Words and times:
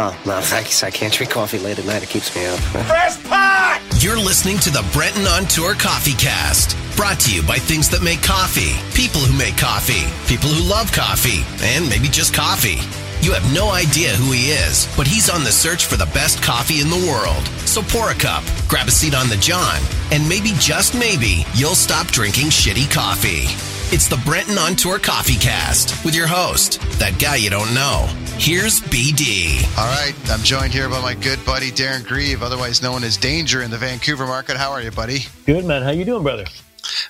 Oh, 0.00 0.16
no, 0.24 0.40
thanks. 0.40 0.84
I 0.84 0.90
can't 0.90 1.12
drink 1.12 1.32
coffee 1.32 1.58
late 1.58 1.78
at 1.78 1.84
night. 1.84 2.04
It 2.04 2.08
keeps 2.08 2.34
me 2.36 2.46
up. 2.46 2.58
Fresh 2.60 3.20
pot! 3.24 3.82
You're 3.98 4.16
listening 4.16 4.58
to 4.58 4.70
the 4.70 4.88
Brenton 4.92 5.26
on 5.26 5.46
Tour 5.46 5.74
Coffee 5.74 6.12
Cast, 6.12 6.76
brought 6.96 7.18
to 7.20 7.34
you 7.34 7.42
by 7.42 7.56
things 7.58 7.88
that 7.90 8.00
make 8.00 8.22
coffee, 8.22 8.78
people 8.94 9.20
who 9.20 9.36
make 9.36 9.56
coffee, 9.56 10.06
people 10.32 10.50
who 10.50 10.70
love 10.70 10.92
coffee, 10.92 11.42
and 11.66 11.88
maybe 11.88 12.06
just 12.06 12.32
coffee. 12.32 12.78
You 13.20 13.32
have 13.32 13.52
no 13.52 13.70
idea 13.70 14.10
who 14.10 14.30
he 14.30 14.50
is, 14.50 14.88
but 14.96 15.06
he's 15.06 15.28
on 15.28 15.42
the 15.42 15.50
search 15.50 15.86
for 15.86 15.96
the 15.96 16.06
best 16.14 16.40
coffee 16.40 16.80
in 16.80 16.88
the 16.88 17.10
world. 17.10 17.44
So 17.66 17.82
pour 17.82 18.10
a 18.10 18.14
cup, 18.14 18.44
grab 18.68 18.86
a 18.86 18.92
seat 18.92 19.14
on 19.14 19.28
the 19.28 19.36
John, 19.36 19.80
and 20.12 20.28
maybe, 20.28 20.52
just 20.58 20.94
maybe, 20.96 21.44
you'll 21.54 21.74
stop 21.74 22.06
drinking 22.06 22.46
shitty 22.46 22.88
coffee. 22.90 23.50
It's 23.92 24.06
the 24.06 24.18
Brenton 24.24 24.56
on 24.56 24.76
Tour 24.76 25.00
Coffee 25.00 25.34
Cast 25.36 26.04
with 26.04 26.14
your 26.14 26.28
host, 26.28 26.80
that 27.00 27.18
guy 27.18 27.36
you 27.36 27.50
don't 27.50 27.74
know. 27.74 28.06
Here's 28.38 28.80
BD. 28.82 29.66
All 29.76 29.86
right, 29.86 30.14
I'm 30.30 30.42
joined 30.44 30.72
here 30.72 30.88
by 30.88 31.02
my 31.02 31.14
good 31.14 31.44
buddy 31.44 31.72
Darren 31.72 32.06
Grieve, 32.06 32.42
otherwise 32.42 32.82
known 32.82 33.02
as 33.02 33.16
Danger 33.16 33.62
in 33.62 33.70
the 33.72 33.78
Vancouver 33.78 34.26
market. 34.26 34.56
How 34.56 34.70
are 34.70 34.80
you, 34.80 34.92
buddy? 34.92 35.20
Good, 35.44 35.64
man. 35.64 35.82
How 35.82 35.90
you 35.90 36.04
doing, 36.04 36.22
brother? 36.22 36.44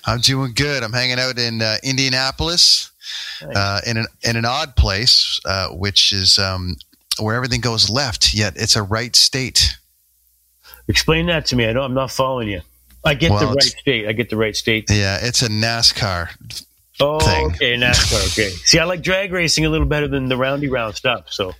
I'm 0.06 0.20
doing 0.20 0.52
good. 0.55 0.83
I'm 0.83 0.92
hanging 0.92 1.18
out 1.18 1.38
in 1.38 1.61
uh, 1.61 1.77
Indianapolis, 1.83 2.92
nice. 3.42 3.56
uh, 3.56 3.81
in 3.87 3.97
an 3.97 4.06
in 4.23 4.37
an 4.37 4.45
odd 4.45 4.77
place, 4.77 5.41
uh, 5.45 5.69
which 5.69 6.12
is 6.12 6.39
um, 6.39 6.77
where 7.20 7.34
everything 7.34 7.61
goes 7.61 7.89
left, 7.91 8.34
yet 8.34 8.55
it's 8.56 8.77
a 8.77 8.83
right 8.83 9.14
state. 9.17 9.77
Explain 10.89 11.27
that 11.27 11.47
to 11.47 11.56
me. 11.56 11.67
I 11.67 11.73
don't. 11.73 11.84
I'm 11.84 11.95
not 11.95 12.11
following 12.11 12.48
you. 12.48 12.61
I 13.05 13.14
get 13.14 13.31
well, 13.31 13.41
the 13.41 13.47
right 13.55 13.62
state. 13.62 14.09
I 14.09 14.12
get 14.12 14.31
the 14.31 14.36
right 14.36 14.56
state. 14.56 14.86
Yeah, 14.91 15.19
it's 15.23 15.42
a 15.42 15.48
NASCAR 15.48 16.31
Oh, 17.01 17.20
thing. 17.20 17.47
okay, 17.47 17.77
NASCAR. 17.77 18.27
Okay. 18.33 18.48
See, 18.64 18.79
I 18.79 18.84
like 18.84 19.03
drag 19.03 19.33
racing 19.33 19.64
a 19.64 19.70
little 19.70 19.86
better 19.86 20.09
than 20.09 20.29
the 20.29 20.36
roundy 20.36 20.69
round 20.69 20.97
stuff. 20.97 21.27
So. 21.31 21.55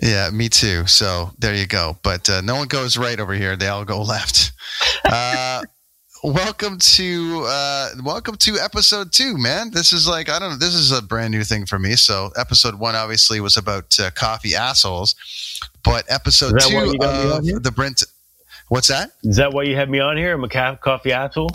Yeah, 0.00 0.30
me 0.30 0.48
too. 0.48 0.86
So 0.86 1.32
there 1.38 1.54
you 1.54 1.66
go. 1.66 1.98
But 2.02 2.30
uh, 2.30 2.40
no 2.40 2.54
one 2.54 2.68
goes 2.68 2.96
right 2.96 3.18
over 3.18 3.34
here; 3.34 3.56
they 3.56 3.66
all 3.66 3.84
go 3.84 4.00
left. 4.02 4.52
Uh, 5.04 5.62
welcome 6.22 6.78
to 6.78 7.44
uh, 7.46 7.90
welcome 8.02 8.36
to 8.36 8.58
episode 8.58 9.12
two, 9.12 9.36
man. 9.36 9.70
This 9.70 9.92
is 9.92 10.08
like 10.08 10.28
I 10.28 10.38
don't 10.38 10.50
know. 10.50 10.56
This 10.56 10.74
is 10.74 10.92
a 10.92 11.02
brand 11.02 11.32
new 11.32 11.44
thing 11.44 11.66
for 11.66 11.78
me. 11.78 11.96
So 11.96 12.30
episode 12.36 12.76
one 12.76 12.94
obviously 12.94 13.40
was 13.40 13.56
about 13.56 13.98
uh, 13.98 14.10
coffee 14.12 14.54
assholes, 14.54 15.14
but 15.84 16.04
episode 16.08 16.58
two 16.60 16.96
of 17.00 17.62
the 17.62 17.72
Brent. 17.74 18.02
What's 18.68 18.88
that? 18.88 19.12
Is 19.22 19.36
that 19.36 19.52
why 19.52 19.62
you 19.62 19.76
had 19.76 19.88
me 19.88 20.00
on 20.00 20.16
here? 20.16 20.34
I'm 20.34 20.42
a 20.44 20.76
coffee 20.76 21.12
asshole. 21.12 21.50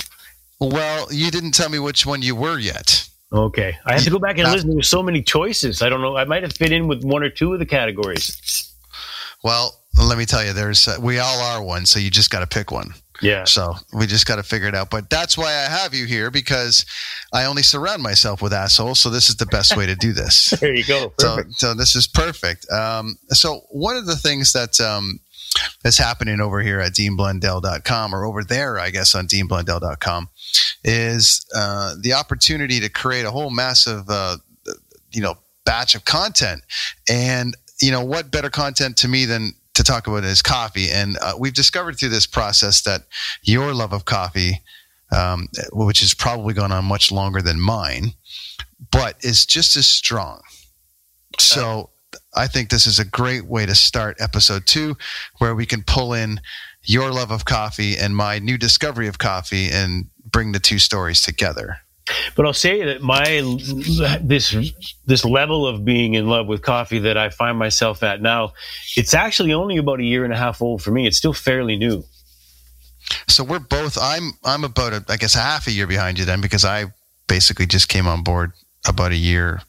Well, 0.59 1.11
you 1.11 1.31
didn't 1.31 1.51
tell 1.51 1.69
me 1.69 1.79
which 1.79 2.05
one 2.05 2.21
you 2.21 2.35
were 2.35 2.57
yet. 2.57 3.07
Okay, 3.33 3.77
I 3.85 3.93
have 3.93 4.03
to 4.03 4.09
go 4.09 4.19
back 4.19 4.37
and 4.37 4.51
listen. 4.51 4.69
There's 4.69 4.89
so 4.89 5.01
many 5.01 5.21
choices. 5.21 5.81
I 5.81 5.89
don't 5.89 6.01
know. 6.01 6.17
I 6.17 6.25
might 6.25 6.43
have 6.43 6.53
fit 6.53 6.71
in 6.71 6.87
with 6.87 7.03
one 7.03 7.23
or 7.23 7.29
two 7.29 7.53
of 7.53 7.59
the 7.59 7.65
categories. 7.65 8.71
Well, 9.43 9.79
let 9.97 10.17
me 10.17 10.25
tell 10.25 10.45
you, 10.45 10.53
there's 10.53 10.87
uh, 10.87 10.97
we 11.01 11.19
all 11.19 11.39
are 11.39 11.63
one, 11.63 11.85
so 11.85 11.99
you 11.99 12.09
just 12.11 12.29
got 12.29 12.41
to 12.41 12.47
pick 12.47 12.71
one. 12.71 12.93
Yeah. 13.21 13.43
So 13.45 13.73
we 13.93 14.07
just 14.07 14.25
got 14.25 14.37
to 14.37 14.43
figure 14.43 14.67
it 14.67 14.75
out. 14.75 14.89
But 14.89 15.09
that's 15.09 15.37
why 15.37 15.49
I 15.49 15.69
have 15.69 15.93
you 15.93 16.05
here 16.05 16.31
because 16.31 16.85
I 17.33 17.45
only 17.45 17.63
surround 17.63 18.01
myself 18.01 18.41
with 18.41 18.53
assholes. 18.53 18.99
So 18.99 19.09
this 19.09 19.29
is 19.29 19.35
the 19.35 19.45
best 19.45 19.77
way 19.77 19.85
to 19.85 19.95
do 19.95 20.11
this. 20.11 20.49
there 20.59 20.75
you 20.75 20.83
go. 20.83 21.09
Perfect. 21.09 21.53
So, 21.53 21.67
so 21.67 21.73
this 21.73 21.95
is 21.95 22.07
perfect. 22.07 22.69
Um, 22.71 23.17
so 23.29 23.61
one 23.69 23.95
of 23.95 24.05
the 24.05 24.15
things 24.15 24.53
that 24.53 24.79
um, 24.79 25.19
that's 25.83 25.97
happening 25.97 26.39
over 26.39 26.61
here 26.61 26.79
at 26.79 26.93
deanblundell.com 26.93 28.15
or 28.15 28.25
over 28.25 28.43
there, 28.43 28.79
I 28.79 28.89
guess, 28.89 29.15
on 29.15 29.27
deanblundell.com 29.27 30.29
is 30.83 31.45
uh, 31.55 31.95
the 31.99 32.13
opportunity 32.13 32.79
to 32.79 32.89
create 32.89 33.25
a 33.25 33.31
whole 33.31 33.49
massive, 33.49 34.09
uh, 34.09 34.37
you 35.11 35.21
know, 35.21 35.35
batch 35.65 35.95
of 35.95 36.05
content. 36.05 36.63
And, 37.09 37.55
you 37.81 37.91
know, 37.91 38.03
what 38.03 38.31
better 38.31 38.49
content 38.49 38.97
to 38.97 39.07
me 39.07 39.25
than 39.25 39.53
to 39.73 39.83
talk 39.83 40.07
about 40.07 40.23
is 40.23 40.41
coffee. 40.41 40.89
And 40.89 41.17
uh, 41.21 41.33
we've 41.39 41.53
discovered 41.53 41.97
through 41.97 42.09
this 42.09 42.27
process 42.27 42.81
that 42.81 43.01
your 43.43 43.73
love 43.73 43.93
of 43.93 44.05
coffee, 44.05 44.61
um, 45.15 45.47
which 45.73 46.01
has 46.01 46.13
probably 46.13 46.53
gone 46.53 46.71
on 46.71 46.85
much 46.85 47.11
longer 47.11 47.41
than 47.41 47.59
mine, 47.59 48.13
but 48.91 49.15
is 49.21 49.45
just 49.45 49.75
as 49.77 49.87
strong. 49.87 50.41
So 51.39 51.89
I 52.35 52.47
think 52.47 52.69
this 52.69 52.87
is 52.87 52.99
a 52.99 53.05
great 53.05 53.45
way 53.45 53.65
to 53.65 53.75
start 53.75 54.17
episode 54.19 54.65
two, 54.65 54.97
where 55.37 55.55
we 55.55 55.65
can 55.65 55.83
pull 55.83 56.13
in 56.13 56.41
your 56.83 57.11
love 57.11 57.31
of 57.31 57.45
coffee 57.45 57.97
and 57.97 58.15
my 58.15 58.39
new 58.39 58.57
discovery 58.57 59.07
of 59.07 59.17
coffee 59.17 59.69
and 59.69 60.05
bring 60.25 60.51
the 60.51 60.59
two 60.59 60.79
stories 60.79 61.21
together. 61.21 61.77
But 62.35 62.45
I'll 62.45 62.53
say 62.53 62.83
that 62.85 63.01
my 63.01 63.41
this 64.21 64.55
this 65.05 65.25
level 65.25 65.67
of 65.67 65.85
being 65.85 66.15
in 66.15 66.27
love 66.27 66.47
with 66.47 66.61
coffee 66.61 66.99
that 66.99 67.17
I 67.17 67.29
find 67.29 67.57
myself 67.57 68.03
at 68.03 68.21
now, 68.21 68.53
it's 68.95 69.13
actually 69.13 69.51
only 69.53 69.75
about 69.77 69.99
a 69.99 70.03
year 70.03 70.23
and 70.23 70.33
a 70.33 70.37
half 70.37 70.61
old 70.61 70.81
for 70.81 70.91
me. 70.91 71.07
It's 71.07 71.17
still 71.17 71.33
fairly 71.33 71.75
new. 71.77 72.03
So 73.27 73.43
we're 73.43 73.59
both. 73.59 73.97
I'm 74.01 74.31
I'm 74.43 74.63
about 74.63 74.93
a, 74.93 75.03
I 75.09 75.17
guess 75.17 75.33
half 75.33 75.67
a 75.67 75.71
year 75.71 75.87
behind 75.87 76.19
you 76.19 76.25
then 76.25 76.41
because 76.41 76.65
I 76.65 76.85
basically 77.27 77.65
just 77.65 77.89
came 77.89 78.07
on 78.07 78.23
board 78.23 78.53
about 78.87 79.11
a 79.11 79.17
year 79.17 79.61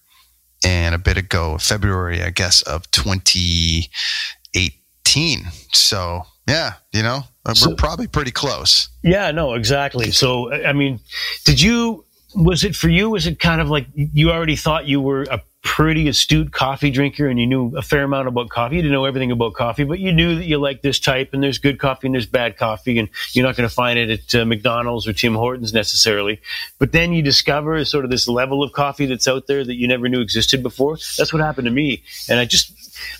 and 0.65 0.95
a 0.95 0.99
bit 0.99 1.17
ago, 1.17 1.59
February, 1.59 2.23
I 2.23 2.31
guess, 2.31 2.63
of 2.63 2.89
2018. 2.93 5.43
So 5.73 6.23
yeah, 6.47 6.75
you 6.93 7.03
know, 7.03 7.25
we're 7.45 7.75
probably 7.77 8.07
pretty 8.07 8.31
close. 8.31 8.89
Yeah, 9.03 9.31
no, 9.31 9.55
exactly. 9.55 10.11
So, 10.11 10.53
I 10.53 10.73
mean, 10.73 11.01
did 11.45 11.61
you, 11.61 12.05
was 12.35 12.65
it 12.65 12.77
for 12.77 12.89
you? 12.89 13.11
Was 13.11 13.27
it 13.27 13.39
kind 13.39 13.61
of 13.61 13.69
like 13.69 13.87
you 13.95 14.31
already 14.31 14.57
thought 14.57 14.87
you 14.87 15.01
were 15.01 15.25
a 15.25 15.43
pretty 15.63 16.09
astute 16.09 16.53
coffee 16.53 16.91
drinker 16.91 17.29
and 17.29 17.39
you 17.39 17.47
knew 17.47 17.77
a 17.77 17.83
fair 17.83 18.05
amount 18.05 18.29
about 18.29 18.49
coffee? 18.49 18.77
You 18.77 18.83
didn't 18.83 18.93
know 18.93 19.05
everything 19.05 19.31
about 19.31 19.55
coffee, 19.55 19.85
but 19.85 19.99
you 19.99 20.13
knew 20.13 20.37
that 20.37 20.45
you 20.45 20.59
like 20.59 20.83
this 20.83 20.99
type 20.99 21.31
and 21.33 21.43
there's 21.43 21.59
good 21.59 21.79
coffee 21.79 22.09
and 22.09 22.15
there's 22.15 22.27
bad 22.27 22.57
coffee 22.57 22.99
and 22.99 23.09
you're 23.33 23.47
not 23.47 23.57
going 23.57 23.69
to 23.69 23.75
find 23.75 23.99
it 23.99 24.11
at 24.11 24.41
uh, 24.41 24.45
McDonald's 24.45 25.07
or 25.07 25.13
Tim 25.13 25.35
Hortons 25.35 25.73
necessarily. 25.73 26.41
But 26.79 26.93
then 26.93 27.13
you 27.13 27.23
discover 27.23 27.85
sort 27.85 28.05
of 28.05 28.11
this 28.11 28.29
level 28.29 28.63
of 28.63 28.73
coffee 28.73 29.07
that's 29.07 29.29
out 29.29 29.47
there 29.47 29.65
that 29.65 29.75
you 29.75 29.89
never 29.89 30.09
knew 30.09 30.21
existed 30.21 30.63
before. 30.63 30.97
That's 31.17 31.33
what 31.33 31.43
happened 31.43 31.67
to 31.67 31.73
me. 31.73 32.03
And 32.29 32.39
I 32.39 32.45
just 32.45 32.73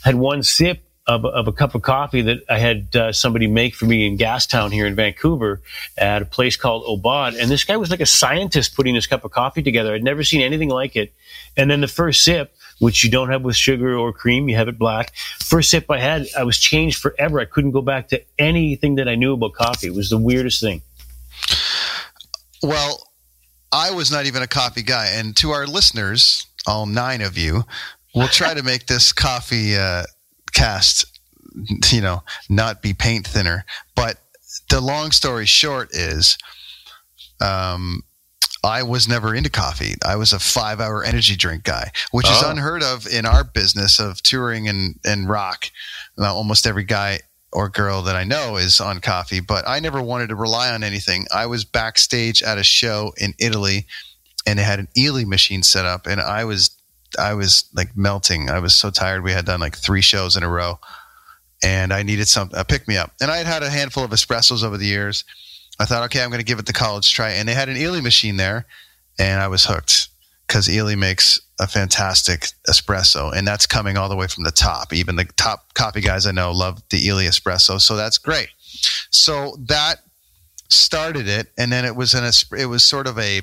had 0.03 0.15
one 0.15 0.43
sip 0.43 0.83
of, 1.07 1.25
of 1.25 1.49
a 1.49 1.53
cup 1.53 1.75
of 1.75 1.83
coffee 1.83 2.23
that 2.23 2.39
I 2.49 2.59
had 2.59 2.95
uh, 2.95 3.13
somebody 3.13 3.47
make 3.49 3.75
for 3.75 3.87
me 3.87 4.07
in 4.07 4.17
Gastown 4.17 4.73
here 4.73 4.87
in 4.87 4.95
Vancouver 4.95 5.61
at 5.99 6.23
a 6.23 6.25
place 6.25 6.57
called 6.57 6.85
Obad. 6.85 7.39
And 7.41 7.51
this 7.51 7.65
guy 7.65 7.77
was 7.77 7.91
like 7.91 8.01
a 8.01 8.07
scientist 8.07 8.77
putting 8.77 8.95
this 8.95 9.07
cup 9.07 9.25
of 9.25 9.33
coffee 9.33 9.63
together. 9.63 9.95
I'd 9.95 10.05
never 10.05 10.23
seen 10.23 10.43
anything 10.43 10.69
like 10.69 10.95
it. 10.95 11.13
And 11.57 11.71
then 11.71 11.81
the 11.81 11.89
first 11.89 12.23
sip, 12.23 12.55
which 12.79 13.03
you 13.03 13.11
don't 13.11 13.31
have 13.31 13.43
with 13.43 13.57
sugar 13.57 13.97
or 13.97 14.13
cream, 14.13 14.49
you 14.49 14.57
have 14.57 14.69
it 14.69 14.79
black. 14.79 15.13
First 15.41 15.71
sip 15.71 15.91
I 15.91 15.99
had, 15.99 16.27
I 16.39 16.45
was 16.45 16.59
changed 16.59 16.99
forever. 17.01 17.41
I 17.41 17.47
couldn't 17.47 17.73
go 17.73 17.83
back 17.83 18.09
to 18.09 18.23
anything 18.39 18.95
that 18.97 19.09
I 19.09 19.17
knew 19.17 19.35
about 19.35 19.55
coffee. 19.55 19.89
It 19.89 19.95
was 19.95 20.09
the 20.09 20.19
weirdest 20.19 20.61
thing. 20.61 20.83
Well, 22.63 23.09
I 23.73 23.91
was 23.91 24.13
not 24.13 24.27
even 24.27 24.43
a 24.43 24.47
coffee 24.47 24.83
guy. 24.83 25.09
And 25.15 25.35
to 25.39 25.51
our 25.51 25.67
listeners, 25.67 26.47
all 26.67 26.87
nine 26.87 27.23
of 27.23 27.37
you, 27.37 27.65
we'll 28.15 28.29
try 28.29 28.55
to 28.55 28.63
make 28.63 28.87
this 28.87 29.13
coffee 29.13 29.77
uh, 29.77 30.05
cast, 30.53 31.05
you 31.91 32.01
know, 32.01 32.23
not 32.49 32.83
be 32.83 32.95
paint 32.95 33.27
thinner. 33.27 33.65
But 33.95 34.19
the 34.69 34.81
long 34.81 35.11
story 35.11 35.47
short 35.47 35.91
is, 35.93 36.39
um, 37.41 38.03
I 38.65 38.85
was 38.85 39.09
never 39.09 39.35
into 39.35 39.51
coffee. 39.51 39.95
I 40.05 40.17
was 40.17 40.33
a 40.33 40.39
five 40.39 40.81
hour 40.81 41.03
energy 41.03 41.35
drink 41.35 41.65
guy, 41.65 41.91
which 42.13 42.27
oh. 42.29 42.37
is 42.37 42.43
unheard 42.43 42.83
of 42.83 43.07
in 43.07 43.27
our 43.27 43.43
business 43.43 43.99
of 43.99 44.23
touring 44.23 44.69
and, 44.69 44.99
and 45.05 45.29
rock. 45.29 45.71
Now, 46.17 46.35
almost 46.35 46.67
every 46.67 46.85
guy 46.85 47.21
or 47.53 47.69
girl 47.69 48.03
that 48.03 48.17
I 48.17 48.25
know 48.25 48.57
is 48.57 48.81
on 48.81 49.01
coffee, 49.01 49.41
but 49.41 49.69
I 49.69 49.81
never 49.81 50.01
wanted 50.01 50.29
to 50.29 50.37
rely 50.37 50.71
on 50.71 50.85
anything. 50.85 51.27
I 51.35 51.47
was 51.47 51.65
backstage 51.65 52.43
at 52.43 52.57
a 52.57 52.63
show 52.63 53.13
in 53.19 53.35
Italy 53.39 53.87
and 54.47 54.59
it 54.59 54.63
had 54.63 54.79
an 54.79 54.89
Illy 54.97 55.25
machine 55.25 55.63
set 55.63 55.85
up 55.85 56.07
and 56.07 56.21
I 56.21 56.45
was 56.45 56.71
I 57.19 57.35
was 57.35 57.65
like 57.75 57.97
melting. 57.97 58.51
I 58.51 58.59
was 58.59 58.75
so 58.75 58.91
tired. 58.91 59.23
We 59.23 59.33
had 59.33 59.45
done 59.45 59.61
like 59.61 59.77
three 59.77 60.01
shows 60.01 60.37
in 60.37 60.43
a 60.43 60.49
row, 60.49 60.79
and 61.63 61.93
I 61.93 62.03
needed 62.03 62.29
some 62.29 62.51
a 62.53 62.65
pick 62.65 62.89
me 62.89 62.97
up. 62.97 63.13
And 63.21 63.31
I 63.31 63.39
had 63.39 63.47
had 63.47 63.63
a 63.63 63.71
handful 63.71 64.05
of 64.05 64.11
espressos 64.11 64.65
over 64.65 64.77
the 64.77 64.87
years. 64.87 65.25
I 65.79 65.85
thought, 65.85 66.05
okay, 66.05 66.23
I'm 66.23 66.31
going 66.31 66.41
to 66.41 66.45
give 66.45 66.59
it 66.59 66.67
the 66.67 66.73
college 66.73 67.13
try. 67.13 67.31
And 67.31 67.49
they 67.49 67.55
had 67.55 67.69
an 67.69 67.77
Illy 67.77 68.01
machine 68.01 68.37
there, 68.37 68.67
and 69.19 69.41
I 69.41 69.49
was 69.49 69.65
hooked 69.65 70.09
because 70.47 70.69
Illy 70.69 70.97
makes 70.97 71.41
a 71.59 71.67
fantastic 71.67 72.47
espresso, 72.69 73.35
and 73.35 73.47
that's 73.47 73.67
coming 73.67 73.97
all 73.97 74.09
the 74.09 74.17
way 74.17 74.27
from 74.27 74.45
the 74.45 74.51
top. 74.51 74.93
Even 74.93 75.17
the 75.17 75.25
top 75.37 75.73
coffee 75.75 76.01
guys 76.01 76.27
I 76.27 76.33
know 76.33 76.53
love 76.53 76.83
the 76.91 77.09
Illy 77.09 77.25
espresso, 77.25 77.81
so 77.81 77.97
that's 77.97 78.19
great. 78.19 78.49
So 79.11 79.57
that 79.69 80.01
started 80.69 81.29
it, 81.29 81.49
and 81.57 81.73
then 81.73 81.85
it 81.85 81.97
was 81.97 82.15
an 82.15 82.31
it 82.59 82.67
was 82.67 82.85
sort 82.85 83.07
of 83.07 83.19
a 83.19 83.43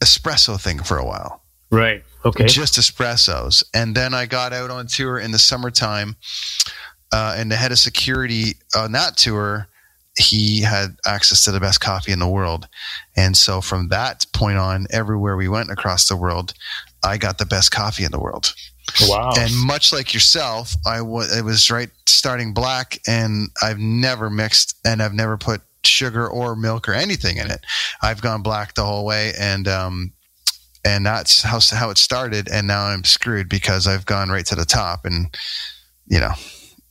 espresso 0.00 0.60
thing 0.60 0.82
for 0.82 0.98
a 0.98 1.04
while. 1.04 1.43
Right. 1.74 2.04
Okay. 2.24 2.46
Just 2.46 2.74
espressos. 2.74 3.62
And 3.74 3.94
then 3.94 4.14
I 4.14 4.26
got 4.26 4.52
out 4.52 4.70
on 4.70 4.86
tour 4.86 5.18
in 5.18 5.32
the 5.32 5.38
summertime, 5.38 6.16
uh, 7.12 7.34
and 7.36 7.50
the 7.50 7.56
head 7.56 7.72
of 7.72 7.78
security 7.78 8.54
on 8.74 8.92
that 8.92 9.16
tour, 9.16 9.68
he 10.16 10.60
had 10.60 10.96
access 11.06 11.44
to 11.44 11.52
the 11.52 11.60
best 11.60 11.80
coffee 11.80 12.12
in 12.12 12.18
the 12.18 12.28
world. 12.28 12.68
And 13.16 13.36
so 13.36 13.60
from 13.60 13.88
that 13.88 14.26
point 14.32 14.58
on, 14.58 14.86
everywhere 14.90 15.36
we 15.36 15.48
went 15.48 15.70
across 15.70 16.08
the 16.08 16.16
world, 16.16 16.54
I 17.02 17.18
got 17.18 17.38
the 17.38 17.46
best 17.46 17.72
coffee 17.72 18.04
in 18.04 18.12
the 18.12 18.20
world. 18.20 18.54
Wow. 19.02 19.32
And 19.36 19.52
much 19.66 19.92
like 19.92 20.14
yourself, 20.14 20.74
I 20.86 20.98
w- 20.98 21.28
it 21.36 21.44
was 21.44 21.70
right 21.70 21.90
starting 22.06 22.54
black, 22.54 22.98
and 23.06 23.48
I've 23.62 23.78
never 23.78 24.30
mixed 24.30 24.76
and 24.84 25.02
I've 25.02 25.14
never 25.14 25.36
put 25.36 25.62
sugar 25.84 26.26
or 26.26 26.56
milk 26.56 26.88
or 26.88 26.94
anything 26.94 27.36
in 27.36 27.50
it. 27.50 27.60
I've 28.02 28.22
gone 28.22 28.42
black 28.42 28.74
the 28.74 28.84
whole 28.84 29.04
way, 29.04 29.32
and 29.38 29.66
um, 29.68 30.12
and 30.84 31.04
that's 31.06 31.42
how 31.42 31.60
how 31.72 31.90
it 31.90 31.98
started. 31.98 32.48
And 32.48 32.66
now 32.66 32.84
I'm 32.84 33.04
screwed 33.04 33.48
because 33.48 33.86
I've 33.86 34.06
gone 34.06 34.30
right 34.30 34.46
to 34.46 34.54
the 34.54 34.64
top, 34.64 35.04
and 35.04 35.36
you 36.06 36.20
know, 36.20 36.32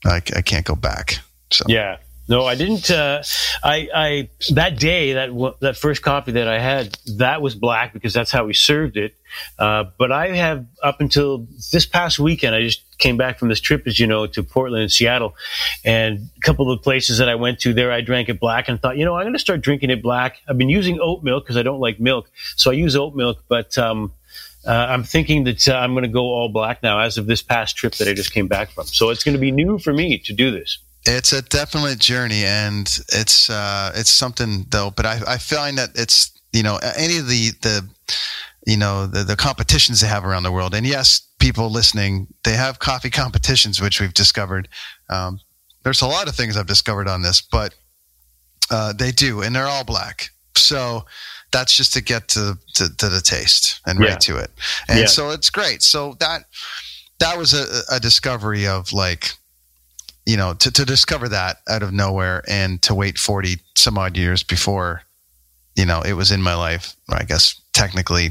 I, 0.05 0.21
I 0.35 0.41
can't 0.41 0.65
go 0.65 0.75
back. 0.75 1.19
So 1.51 1.65
yeah. 1.67 1.97
No, 2.27 2.45
I 2.45 2.55
didn't. 2.55 2.89
Uh, 2.89 3.21
I, 3.61 3.89
I 3.93 4.29
that 4.51 4.79
day 4.79 5.13
that 5.13 5.55
that 5.59 5.75
first 5.75 6.01
coffee 6.01 6.31
that 6.33 6.47
I 6.47 6.57
had 6.57 6.97
that 7.17 7.41
was 7.41 7.53
black 7.53 7.91
because 7.91 8.13
that's 8.13 8.31
how 8.31 8.45
we 8.45 8.53
served 8.53 8.95
it. 8.95 9.15
Uh, 9.59 9.85
but 9.97 10.11
I 10.11 10.27
have 10.29 10.65
up 10.81 11.01
until 11.01 11.47
this 11.71 11.85
past 11.85 12.19
weekend, 12.19 12.55
I 12.55 12.61
just 12.61 12.81
came 12.97 13.17
back 13.17 13.39
from 13.39 13.49
this 13.49 13.59
trip, 13.59 13.87
as 13.87 13.99
you 13.99 14.07
know, 14.07 14.25
to 14.27 14.43
Portland 14.43 14.83
and 14.83 14.91
Seattle, 14.91 15.35
and 15.83 16.29
a 16.37 16.39
couple 16.41 16.71
of 16.71 16.79
the 16.79 16.83
places 16.83 17.17
that 17.17 17.27
I 17.27 17.35
went 17.35 17.59
to 17.61 17.73
there, 17.73 17.91
I 17.91 17.99
drank 17.99 18.29
it 18.29 18.39
black 18.39 18.69
and 18.69 18.81
thought, 18.81 18.95
you 18.95 19.03
know, 19.03 19.15
I'm 19.15 19.23
going 19.23 19.33
to 19.33 19.39
start 19.39 19.61
drinking 19.61 19.89
it 19.89 20.01
black. 20.01 20.37
I've 20.47 20.57
been 20.57 20.69
using 20.69 20.99
oat 21.01 21.23
milk 21.23 21.43
because 21.43 21.57
I 21.57 21.63
don't 21.63 21.81
like 21.81 21.99
milk, 21.99 22.29
so 22.55 22.71
I 22.71 22.73
use 22.75 22.95
oat 22.95 23.15
milk, 23.15 23.43
but. 23.47 23.77
Um, 23.77 24.13
uh, 24.65 24.71
I'm 24.71 25.03
thinking 25.03 25.43
that 25.43 25.67
uh, 25.67 25.73
I'm 25.73 25.91
going 25.91 26.03
to 26.03 26.07
go 26.07 26.21
all 26.21 26.47
black 26.47 26.81
now 26.81 26.99
as 26.99 27.17
of 27.17 27.25
this 27.25 27.41
past 27.41 27.75
trip 27.75 27.95
that 27.95 28.07
I 28.07 28.13
just 28.13 28.31
came 28.31 28.47
back 28.47 28.71
from. 28.71 28.85
So 28.85 29.09
it's 29.09 29.21
going 29.21 29.33
to 29.33 29.39
be 29.39 29.51
new 29.51 29.77
for 29.77 29.91
me 29.91 30.19
to 30.19 30.31
do 30.31 30.51
this. 30.51 30.77
It's 31.05 31.33
a 31.33 31.41
definite 31.41 31.99
journey, 31.99 32.45
and 32.45 32.87
it's 33.11 33.49
uh, 33.49 33.91
it's 33.95 34.09
something 34.09 34.65
though. 34.69 34.91
But 34.95 35.05
I, 35.05 35.19
I 35.27 35.37
find 35.37 35.77
that 35.77 35.89
it's 35.95 36.31
you 36.53 36.63
know 36.63 36.79
any 36.97 37.17
of 37.17 37.27
the 37.27 37.51
the 37.61 37.87
you 38.65 38.77
know 38.77 39.05
the, 39.07 39.23
the 39.23 39.35
competitions 39.35 40.01
they 40.01 40.07
have 40.07 40.25
around 40.25 40.43
the 40.43 40.51
world, 40.51 40.73
and 40.73 40.85
yes, 40.85 41.27
people 41.39 41.69
listening, 41.69 42.27
they 42.43 42.53
have 42.53 42.79
coffee 42.79 43.09
competitions, 43.09 43.81
which 43.81 43.99
we've 43.99 44.13
discovered. 44.13 44.69
Um, 45.09 45.41
there's 45.83 46.01
a 46.01 46.07
lot 46.07 46.29
of 46.29 46.35
things 46.35 46.55
I've 46.55 46.67
discovered 46.67 47.09
on 47.09 47.21
this, 47.21 47.41
but 47.41 47.75
uh, 48.71 48.93
they 48.93 49.11
do, 49.11 49.41
and 49.41 49.53
they're 49.53 49.67
all 49.67 49.83
black. 49.83 50.29
So 50.55 51.05
that's 51.51 51.75
just 51.75 51.93
to 51.93 52.01
get 52.01 52.29
to, 52.29 52.57
to, 52.75 52.95
to 52.97 53.09
the 53.09 53.21
taste 53.21 53.81
and 53.85 53.99
yeah. 53.99 54.11
right 54.11 54.21
to 54.21 54.37
it. 54.37 54.51
And 54.87 54.99
yeah. 54.99 55.05
so 55.05 55.31
it's 55.31 55.49
great. 55.49 55.81
So 55.81 56.15
that 56.19 56.45
that 57.19 57.37
was 57.37 57.53
a, 57.53 57.65
a 57.91 57.99
discovery 57.99 58.65
of 58.65 58.91
like 58.93 59.33
you 60.25 60.37
know, 60.37 60.53
to, 60.53 60.71
to 60.71 60.85
discover 60.85 61.29
that 61.29 61.57
out 61.67 61.83
of 61.83 61.91
nowhere 61.91 62.43
and 62.47 62.81
to 62.83 62.95
wait 62.95 63.17
40 63.17 63.57
some 63.75 63.97
odd 63.97 64.17
years 64.17 64.43
before, 64.43 65.01
you 65.75 65.85
know, 65.85 66.01
it 66.01 66.13
was 66.13 66.31
in 66.31 66.41
my 66.41 66.55
life, 66.55 66.95
I 67.09 67.23
guess 67.23 67.59
technically 67.73 68.29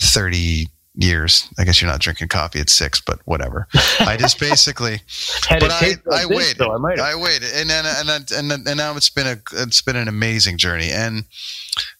30 0.00 0.68
years. 0.94 1.48
I 1.58 1.64
guess 1.64 1.80
you're 1.80 1.90
not 1.90 2.00
drinking 2.00 2.28
coffee 2.28 2.60
at 2.60 2.68
six, 2.68 3.00
but 3.00 3.20
whatever. 3.24 3.68
I 4.00 4.16
just 4.18 4.38
basically, 4.40 5.00
but 5.48 5.70
I, 5.70 5.94
I 6.12 6.26
waited, 6.26 6.58
though, 6.58 6.72
I, 6.72 7.12
I, 7.12 7.14
waited 7.14 7.50
and 7.54 7.70
then, 7.70 7.84
and 7.86 8.08
then, 8.08 8.24
and 8.52 8.68
and 8.68 8.76
now 8.76 8.96
it's 8.96 9.08
been 9.08 9.26
a, 9.26 9.62
it's 9.62 9.80
been 9.80 9.96
an 9.96 10.08
amazing 10.08 10.58
journey. 10.58 10.90
And, 10.90 11.24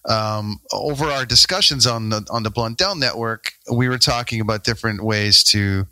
um, 0.08 0.60
over 0.72 1.06
our 1.06 1.24
discussions 1.24 1.86
on 1.86 2.10
the, 2.10 2.26
on 2.30 2.42
the 2.42 2.50
Blundell 2.50 2.96
network, 2.96 3.52
we 3.72 3.88
were 3.88 3.98
talking 3.98 4.40
about 4.40 4.64
different 4.64 5.02
ways 5.02 5.44
to, 5.44 5.86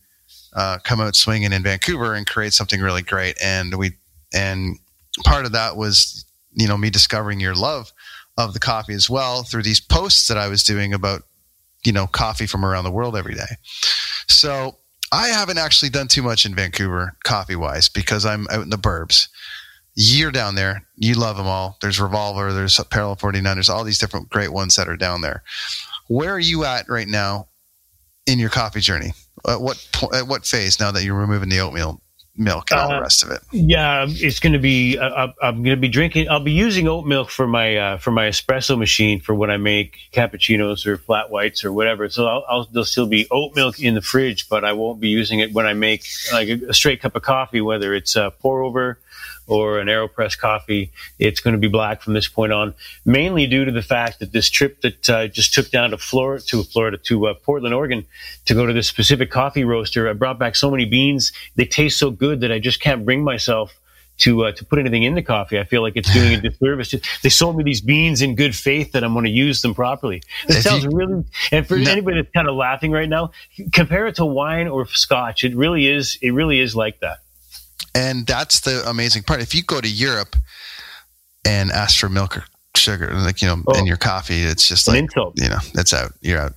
uh, 0.54 0.78
come 0.82 1.00
out 1.00 1.16
swinging 1.16 1.52
in 1.52 1.62
Vancouver 1.62 2.14
and 2.14 2.26
create 2.26 2.52
something 2.52 2.80
really 2.80 3.02
great. 3.02 3.36
And 3.42 3.76
we 3.76 3.92
and 4.32 4.78
part 5.24 5.46
of 5.46 5.52
that 5.52 5.76
was 5.76 6.24
you 6.54 6.68
know 6.68 6.76
me 6.76 6.90
discovering 6.90 7.40
your 7.40 7.54
love 7.54 7.92
of 8.36 8.54
the 8.54 8.60
coffee 8.60 8.94
as 8.94 9.10
well 9.10 9.42
through 9.42 9.62
these 9.62 9.80
posts 9.80 10.28
that 10.28 10.38
I 10.38 10.48
was 10.48 10.62
doing 10.62 10.94
about 10.94 11.22
you 11.84 11.92
know 11.92 12.06
coffee 12.06 12.46
from 12.46 12.64
around 12.64 12.84
the 12.84 12.90
world 12.90 13.16
every 13.16 13.34
day. 13.34 13.56
So 14.28 14.76
I 15.10 15.28
haven't 15.28 15.58
actually 15.58 15.90
done 15.90 16.08
too 16.08 16.22
much 16.22 16.44
in 16.44 16.54
Vancouver 16.54 17.16
coffee 17.24 17.56
wise 17.56 17.88
because 17.88 18.26
I'm 18.26 18.46
out 18.50 18.62
in 18.62 18.70
the 18.70 18.76
burbs. 18.76 19.28
You're 19.94 20.30
down 20.30 20.54
there. 20.54 20.84
You 20.96 21.14
love 21.14 21.36
them 21.36 21.46
all. 21.46 21.76
There's 21.80 22.00
Revolver. 22.00 22.52
There's 22.52 22.78
Parallel 22.90 23.16
49. 23.16 23.56
There's 23.56 23.68
all 23.68 23.82
these 23.82 23.98
different 23.98 24.28
great 24.28 24.52
ones 24.52 24.76
that 24.76 24.88
are 24.88 24.96
down 24.96 25.22
there. 25.22 25.42
Where 26.08 26.30
are 26.32 26.38
you 26.38 26.64
at 26.64 26.88
right 26.88 27.08
now 27.08 27.48
in 28.26 28.38
your 28.38 28.50
coffee 28.50 28.80
journey? 28.80 29.12
At 29.46 29.60
what 29.60 29.86
po- 29.92 30.10
at 30.14 30.26
what 30.26 30.46
phase 30.46 30.80
now 30.80 30.90
that 30.92 31.04
you're 31.04 31.18
removing 31.18 31.48
the 31.48 31.60
oatmeal 31.60 32.00
milk 32.38 32.70
and 32.70 32.80
all 32.80 32.90
uh, 32.90 32.96
the 32.96 33.00
rest 33.00 33.22
of 33.22 33.30
it? 33.30 33.40
Yeah, 33.52 34.06
it's 34.08 34.40
going 34.40 34.52
to 34.52 34.58
be. 34.58 34.96
Uh, 34.96 35.28
I'm 35.42 35.62
going 35.62 35.76
to 35.76 35.80
be 35.80 35.88
drinking. 35.88 36.28
I'll 36.28 36.40
be 36.40 36.52
using 36.52 36.88
oat 36.88 37.06
milk 37.06 37.30
for 37.30 37.46
my 37.46 37.76
uh, 37.76 37.98
for 37.98 38.10
my 38.10 38.28
espresso 38.28 38.78
machine 38.78 39.20
for 39.20 39.34
when 39.34 39.50
I 39.50 39.56
make 39.56 39.98
cappuccinos 40.12 40.86
or 40.86 40.96
flat 40.96 41.30
whites 41.30 41.64
or 41.64 41.72
whatever. 41.72 42.08
So 42.08 42.26
I'll, 42.26 42.44
I'll, 42.48 42.64
there'll 42.64 42.84
still 42.84 43.06
be 43.06 43.26
oat 43.30 43.54
milk 43.54 43.80
in 43.80 43.94
the 43.94 44.02
fridge, 44.02 44.48
but 44.48 44.64
I 44.64 44.72
won't 44.72 45.00
be 45.00 45.08
using 45.08 45.40
it 45.40 45.52
when 45.52 45.66
I 45.66 45.74
make 45.74 46.04
like 46.32 46.48
a, 46.48 46.68
a 46.68 46.74
straight 46.74 47.00
cup 47.00 47.16
of 47.16 47.22
coffee, 47.22 47.60
whether 47.60 47.94
it's 47.94 48.16
a 48.16 48.32
pour 48.38 48.62
over 48.62 48.98
or 49.48 49.78
an 49.78 49.88
AeroPress 49.88 50.38
coffee, 50.38 50.92
it's 51.18 51.40
going 51.40 51.54
to 51.54 51.58
be 51.58 51.68
black 51.68 52.02
from 52.02 52.12
this 52.12 52.28
point 52.28 52.52
on, 52.52 52.74
mainly 53.04 53.46
due 53.46 53.64
to 53.64 53.72
the 53.72 53.82
fact 53.82 54.20
that 54.20 54.30
this 54.30 54.48
trip 54.48 54.82
that 54.82 55.08
I 55.08 55.24
uh, 55.24 55.28
just 55.28 55.54
took 55.54 55.70
down 55.70 55.90
to 55.90 55.98
Florida, 55.98 56.44
to 56.44 56.62
Florida, 56.62 56.98
to 56.98 57.28
uh, 57.28 57.34
Portland, 57.34 57.74
Oregon, 57.74 58.04
to 58.44 58.54
go 58.54 58.66
to 58.66 58.72
this 58.72 58.86
specific 58.86 59.30
coffee 59.30 59.64
roaster, 59.64 60.08
I 60.08 60.12
brought 60.12 60.38
back 60.38 60.54
so 60.54 60.70
many 60.70 60.84
beans. 60.84 61.32
They 61.56 61.64
taste 61.64 61.98
so 61.98 62.10
good 62.10 62.40
that 62.42 62.52
I 62.52 62.58
just 62.58 62.80
can't 62.80 63.04
bring 63.04 63.24
myself 63.24 63.74
to 64.18 64.44
uh, 64.44 64.52
to 64.52 64.64
put 64.64 64.78
anything 64.78 65.04
in 65.04 65.14
the 65.14 65.22
coffee. 65.22 65.58
I 65.58 65.64
feel 65.64 65.82
like 65.82 65.94
it's 65.96 66.12
doing 66.12 66.34
a 66.34 66.40
disservice. 66.50 66.94
They 67.22 67.28
sold 67.28 67.56
me 67.56 67.64
these 67.64 67.80
beans 67.80 68.20
in 68.20 68.34
good 68.34 68.54
faith 68.54 68.92
that 68.92 69.04
I'm 69.04 69.12
going 69.12 69.24
to 69.24 69.30
use 69.30 69.62
them 69.62 69.74
properly. 69.74 70.22
It 70.48 70.62
sounds 70.62 70.86
really. 70.86 71.24
And 71.52 71.66
for 71.66 71.78
no. 71.78 71.90
anybody 71.90 72.20
that's 72.20 72.32
kind 72.32 72.48
of 72.48 72.54
laughing 72.54 72.90
right 72.90 73.08
now, 73.08 73.30
compare 73.72 74.06
it 74.06 74.16
to 74.16 74.26
wine 74.26 74.68
or 74.68 74.86
scotch. 74.86 75.44
It 75.44 75.56
really 75.56 75.86
is. 75.86 76.18
It 76.20 76.32
really 76.32 76.60
is 76.60 76.76
like 76.76 77.00
that. 77.00 77.18
And 77.94 78.26
that's 78.26 78.60
the 78.60 78.88
amazing 78.88 79.22
part. 79.22 79.40
If 79.40 79.54
you 79.54 79.62
go 79.62 79.80
to 79.80 79.88
Europe 79.88 80.36
and 81.44 81.70
ask 81.70 81.98
for 81.98 82.08
milk 82.08 82.36
or 82.36 82.44
sugar, 82.76 83.12
like, 83.14 83.42
you 83.42 83.48
know, 83.48 83.62
oh. 83.66 83.78
in 83.78 83.86
your 83.86 83.96
coffee, 83.96 84.42
it's 84.42 84.68
just 84.68 84.86
like, 84.86 84.96
you 85.36 85.48
know, 85.48 85.58
it's 85.74 85.92
out. 85.92 86.12
You're 86.20 86.40
out. 86.40 86.52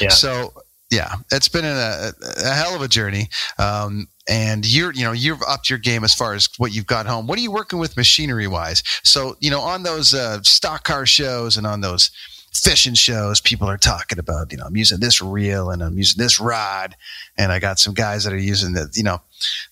Yeah. 0.00 0.08
So, 0.08 0.52
yeah, 0.90 1.14
it's 1.30 1.48
been 1.48 1.64
a, 1.64 2.12
a 2.42 2.52
hell 2.52 2.74
of 2.74 2.82
a 2.82 2.88
journey. 2.88 3.28
Um, 3.58 4.08
and 4.28 4.66
you're, 4.66 4.92
you 4.92 5.04
know, 5.04 5.12
you've 5.12 5.42
upped 5.46 5.70
your 5.70 5.78
game 5.78 6.04
as 6.04 6.14
far 6.14 6.34
as 6.34 6.48
what 6.58 6.72
you've 6.72 6.86
got 6.86 7.06
home. 7.06 7.26
What 7.26 7.38
are 7.38 7.42
you 7.42 7.52
working 7.52 7.78
with 7.78 7.96
machinery 7.96 8.46
wise? 8.46 8.82
So, 9.02 9.36
you 9.40 9.50
know, 9.50 9.60
on 9.60 9.82
those 9.82 10.14
uh, 10.14 10.42
stock 10.42 10.84
car 10.84 11.06
shows 11.06 11.56
and 11.56 11.66
on 11.66 11.80
those 11.80 12.10
fishing 12.52 12.94
shows, 12.94 13.40
people 13.40 13.68
are 13.68 13.78
talking 13.78 14.18
about, 14.18 14.52
you 14.52 14.58
know, 14.58 14.64
I'm 14.64 14.76
using 14.76 15.00
this 15.00 15.22
reel 15.22 15.70
and 15.70 15.82
I'm 15.82 15.96
using 15.96 16.22
this 16.22 16.40
rod. 16.40 16.96
And 17.38 17.52
I 17.52 17.58
got 17.58 17.78
some 17.78 17.94
guys 17.94 18.24
that 18.24 18.32
are 18.32 18.38
using 18.38 18.72
the, 18.72 18.90
you 18.94 19.02
know, 19.02 19.20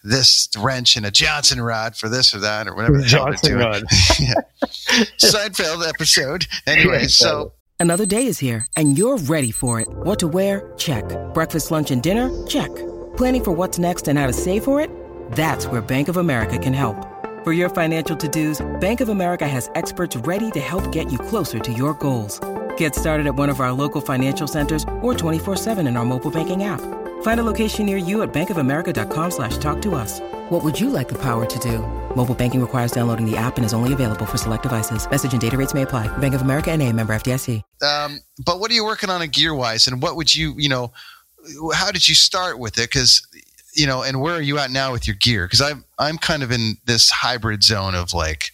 this 0.02 0.48
wrench 0.58 0.96
and 0.96 1.04
a 1.04 1.10
Johnson 1.10 1.60
rod 1.60 1.96
for 1.96 2.08
this 2.08 2.34
or 2.34 2.40
that 2.40 2.66
or 2.66 2.74
whatever 2.74 2.98
the 2.98 3.04
Johnson 3.04 3.58
hell 3.58 3.68
rod. 3.70 3.82
Seinfeld 5.18 5.88
episode. 5.88 6.46
Anyway, 6.66 7.06
so. 7.08 7.52
Another 7.80 8.06
day 8.06 8.26
is 8.26 8.38
here 8.38 8.66
and 8.76 8.96
you're 8.96 9.18
ready 9.18 9.50
for 9.50 9.80
it. 9.80 9.88
What 9.88 10.18
to 10.20 10.28
wear? 10.28 10.72
Check. 10.76 11.04
Breakfast, 11.34 11.70
lunch, 11.70 11.90
and 11.90 12.02
dinner? 12.02 12.46
Check. 12.46 12.74
Planning 13.16 13.44
for 13.44 13.52
what's 13.52 13.78
next 13.78 14.08
and 14.08 14.18
how 14.18 14.26
to 14.26 14.32
save 14.32 14.64
for 14.64 14.80
it? 14.80 14.90
That's 15.32 15.66
where 15.66 15.80
Bank 15.80 16.08
of 16.08 16.16
America 16.16 16.58
can 16.58 16.72
help. 16.72 16.96
For 17.44 17.52
your 17.52 17.68
financial 17.68 18.16
to-dos, 18.16 18.66
Bank 18.80 19.00
of 19.00 19.08
America 19.08 19.46
has 19.46 19.70
experts 19.74 20.16
ready 20.16 20.50
to 20.52 20.60
help 20.60 20.90
get 20.92 21.10
you 21.10 21.18
closer 21.18 21.58
to 21.58 21.72
your 21.72 21.94
goals. 21.94 22.40
Get 22.78 22.96
started 22.96 23.28
at 23.28 23.36
one 23.36 23.48
of 23.48 23.60
our 23.60 23.70
local 23.70 24.00
financial 24.00 24.48
centers 24.48 24.82
or 25.00 25.14
24-7 25.14 25.86
in 25.86 25.96
our 25.96 26.04
mobile 26.04 26.32
banking 26.32 26.64
app. 26.64 26.80
Find 27.22 27.38
a 27.38 27.44
location 27.44 27.86
near 27.86 27.96
you 27.96 28.22
at 28.22 28.32
bankofamerica.com 28.32 29.30
slash 29.30 29.58
talk 29.58 29.80
to 29.82 29.94
us. 29.94 30.18
What 30.48 30.64
would 30.64 30.80
you 30.80 30.90
like 30.90 31.06
the 31.06 31.18
power 31.18 31.46
to 31.46 31.58
do? 31.60 31.78
Mobile 32.16 32.34
banking 32.34 32.60
requires 32.60 32.90
downloading 32.90 33.30
the 33.30 33.36
app 33.36 33.58
and 33.58 33.64
is 33.64 33.72
only 33.72 33.92
available 33.92 34.26
for 34.26 34.38
select 34.38 34.64
devices. 34.64 35.08
Message 35.08 35.30
and 35.30 35.40
data 35.40 35.56
rates 35.56 35.74
may 35.74 35.82
apply. 35.82 36.06
Bank 36.18 36.34
of 36.34 36.40
America 36.40 36.72
and 36.72 36.82
a 36.82 36.92
member 36.92 37.14
FDIC. 37.14 37.62
Um, 37.82 38.18
but 38.44 38.58
what 38.58 38.70
are 38.72 38.74
you 38.74 38.84
working 38.84 39.10
on 39.10 39.22
a 39.22 39.28
gear-wise? 39.28 39.86
And 39.86 40.02
what 40.02 40.16
would 40.16 40.34
you, 40.34 40.54
you 40.56 40.68
know, 40.68 40.92
how 41.72 41.92
did 41.92 42.08
you 42.08 42.16
start 42.16 42.58
with 42.58 42.78
it? 42.78 42.90
Because 42.90 43.26
you 43.74 43.86
know, 43.86 44.02
and 44.02 44.20
where 44.20 44.34
are 44.34 44.40
you 44.40 44.58
at 44.58 44.70
now 44.70 44.92
with 44.92 45.06
your 45.06 45.14
gear? 45.16 45.46
Because 45.46 45.60
I'm 45.60 45.84
I'm 45.98 46.18
kind 46.18 46.42
of 46.42 46.50
in 46.50 46.78
this 46.84 47.10
hybrid 47.10 47.62
zone 47.62 47.94
of 47.94 48.12
like 48.12 48.50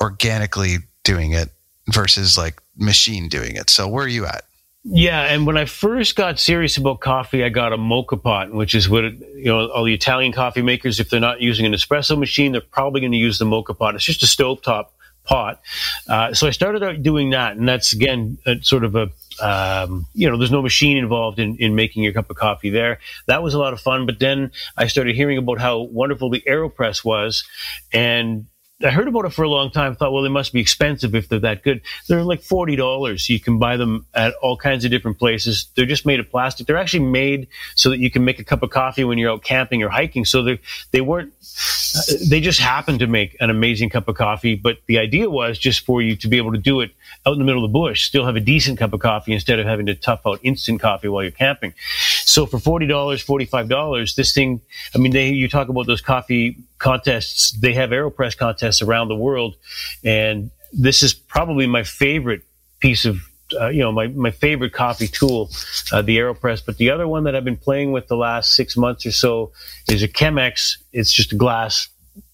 organically 0.00 0.78
doing 1.04 1.32
it 1.32 1.50
versus 1.88 2.36
like 2.36 2.60
machine 2.78 3.28
doing 3.28 3.56
it. 3.56 3.70
So 3.70 3.88
where 3.88 4.04
are 4.04 4.08
you 4.08 4.24
at? 4.26 4.44
Yeah, 4.84 5.22
and 5.22 5.46
when 5.46 5.56
I 5.56 5.64
first 5.66 6.16
got 6.16 6.38
serious 6.38 6.76
about 6.76 7.00
coffee, 7.00 7.44
I 7.44 7.50
got 7.50 7.72
a 7.72 7.76
moka 7.76 8.22
pot, 8.22 8.52
which 8.52 8.74
is 8.74 8.88
what 8.88 9.04
you 9.04 9.44
know 9.44 9.68
all 9.68 9.84
the 9.84 9.92
Italian 9.92 10.32
coffee 10.32 10.62
makers. 10.62 10.98
If 11.00 11.10
they're 11.10 11.20
not 11.20 11.40
using 11.42 11.66
an 11.66 11.72
espresso 11.72 12.18
machine, 12.18 12.52
they're 12.52 12.60
probably 12.60 13.00
going 13.00 13.12
to 13.12 13.18
use 13.18 13.38
the 13.38 13.44
moka 13.44 13.76
pot. 13.76 13.96
It's 13.96 14.04
just 14.04 14.22
a 14.22 14.26
stovetop 14.26 14.86
pot. 15.24 15.60
Uh, 16.08 16.32
so 16.32 16.46
I 16.46 16.50
started 16.50 16.82
out 16.82 17.02
doing 17.02 17.30
that, 17.30 17.56
and 17.56 17.68
that's 17.68 17.92
again 17.92 18.38
a, 18.46 18.62
sort 18.62 18.84
of 18.84 18.94
a 18.94 19.10
um, 19.40 20.06
you 20.14 20.28
know, 20.28 20.36
there's 20.36 20.50
no 20.50 20.62
machine 20.62 20.96
involved 20.96 21.38
in, 21.38 21.56
in 21.56 21.74
making 21.74 22.02
your 22.02 22.12
cup 22.12 22.30
of 22.30 22.36
coffee 22.36 22.70
there. 22.70 22.98
That 23.26 23.42
was 23.42 23.54
a 23.54 23.58
lot 23.58 23.72
of 23.72 23.80
fun. 23.80 24.06
But 24.06 24.18
then 24.18 24.52
I 24.76 24.86
started 24.86 25.14
hearing 25.14 25.38
about 25.38 25.60
how 25.60 25.80
wonderful 25.80 26.30
the 26.30 26.42
AeroPress 26.46 27.04
was. 27.04 27.44
And 27.92 28.46
I 28.84 28.90
heard 28.90 29.08
about 29.08 29.24
it 29.24 29.32
for 29.32 29.42
a 29.42 29.48
long 29.48 29.72
time. 29.72 29.96
Thought, 29.96 30.12
well, 30.12 30.22
they 30.22 30.28
must 30.28 30.52
be 30.52 30.60
expensive 30.60 31.14
if 31.16 31.28
they're 31.28 31.40
that 31.40 31.64
good. 31.64 31.80
They're 32.06 32.22
like 32.22 32.42
forty 32.42 32.76
dollars. 32.76 33.28
You 33.28 33.40
can 33.40 33.58
buy 33.58 33.76
them 33.76 34.06
at 34.14 34.34
all 34.34 34.56
kinds 34.56 34.84
of 34.84 34.92
different 34.92 35.18
places. 35.18 35.66
They're 35.74 35.84
just 35.84 36.06
made 36.06 36.20
of 36.20 36.30
plastic. 36.30 36.66
They're 36.66 36.76
actually 36.76 37.06
made 37.06 37.48
so 37.74 37.90
that 37.90 37.98
you 37.98 38.08
can 38.08 38.24
make 38.24 38.38
a 38.38 38.44
cup 38.44 38.62
of 38.62 38.70
coffee 38.70 39.02
when 39.02 39.18
you're 39.18 39.32
out 39.32 39.42
camping 39.42 39.82
or 39.82 39.88
hiking. 39.88 40.24
So 40.24 40.44
they 40.44 40.60
they 40.92 41.00
weren't. 41.00 41.32
Uh, 41.96 42.14
they 42.28 42.40
just 42.40 42.60
happened 42.60 43.00
to 43.00 43.08
make 43.08 43.36
an 43.40 43.50
amazing 43.50 43.90
cup 43.90 44.06
of 44.06 44.14
coffee. 44.14 44.54
But 44.54 44.78
the 44.86 44.98
idea 44.98 45.28
was 45.28 45.58
just 45.58 45.84
for 45.84 46.00
you 46.00 46.14
to 46.14 46.28
be 46.28 46.36
able 46.36 46.52
to 46.52 46.58
do 46.58 46.80
it 46.80 46.92
out 47.26 47.32
in 47.32 47.40
the 47.40 47.44
middle 47.44 47.64
of 47.64 47.70
the 47.70 47.72
bush, 47.72 48.04
still 48.04 48.26
have 48.26 48.36
a 48.36 48.40
decent 48.40 48.78
cup 48.78 48.92
of 48.92 49.00
coffee 49.00 49.32
instead 49.32 49.58
of 49.58 49.66
having 49.66 49.86
to 49.86 49.96
tough 49.96 50.20
out 50.24 50.38
instant 50.44 50.80
coffee 50.80 51.08
while 51.08 51.24
you're 51.24 51.32
camping. 51.32 51.74
So 52.28 52.44
for 52.44 52.58
forty 52.58 52.86
dollars, 52.86 53.22
forty 53.22 53.46
five 53.46 53.70
dollars, 53.70 54.14
this 54.14 54.34
thing. 54.34 54.60
I 54.94 54.98
mean, 54.98 55.12
they 55.12 55.30
you 55.30 55.48
talk 55.48 55.70
about 55.70 55.86
those 55.86 56.02
coffee 56.02 56.58
contests. 56.76 57.52
They 57.52 57.72
have 57.72 57.88
Aeropress 57.88 58.36
contests 58.36 58.82
around 58.82 59.08
the 59.08 59.16
world, 59.16 59.56
and 60.04 60.50
this 60.70 61.02
is 61.02 61.14
probably 61.14 61.66
my 61.66 61.84
favorite 61.84 62.42
piece 62.80 63.06
of 63.06 63.16
uh, 63.58 63.68
you 63.68 63.80
know 63.80 63.92
my, 63.92 64.08
my 64.08 64.30
favorite 64.30 64.74
coffee 64.74 65.08
tool, 65.08 65.48
uh, 65.90 66.02
the 66.02 66.18
Aeropress. 66.18 66.60
But 66.64 66.76
the 66.76 66.90
other 66.90 67.08
one 67.08 67.24
that 67.24 67.34
I've 67.34 67.46
been 67.46 67.56
playing 67.56 67.92
with 67.92 68.08
the 68.08 68.16
last 68.16 68.54
six 68.54 68.76
months 68.76 69.06
or 69.06 69.12
so 69.12 69.52
is 69.88 70.02
a 70.02 70.08
Chemex. 70.08 70.76
It's 70.92 71.10
just 71.10 71.32
a 71.32 71.36
glass. 71.36 71.88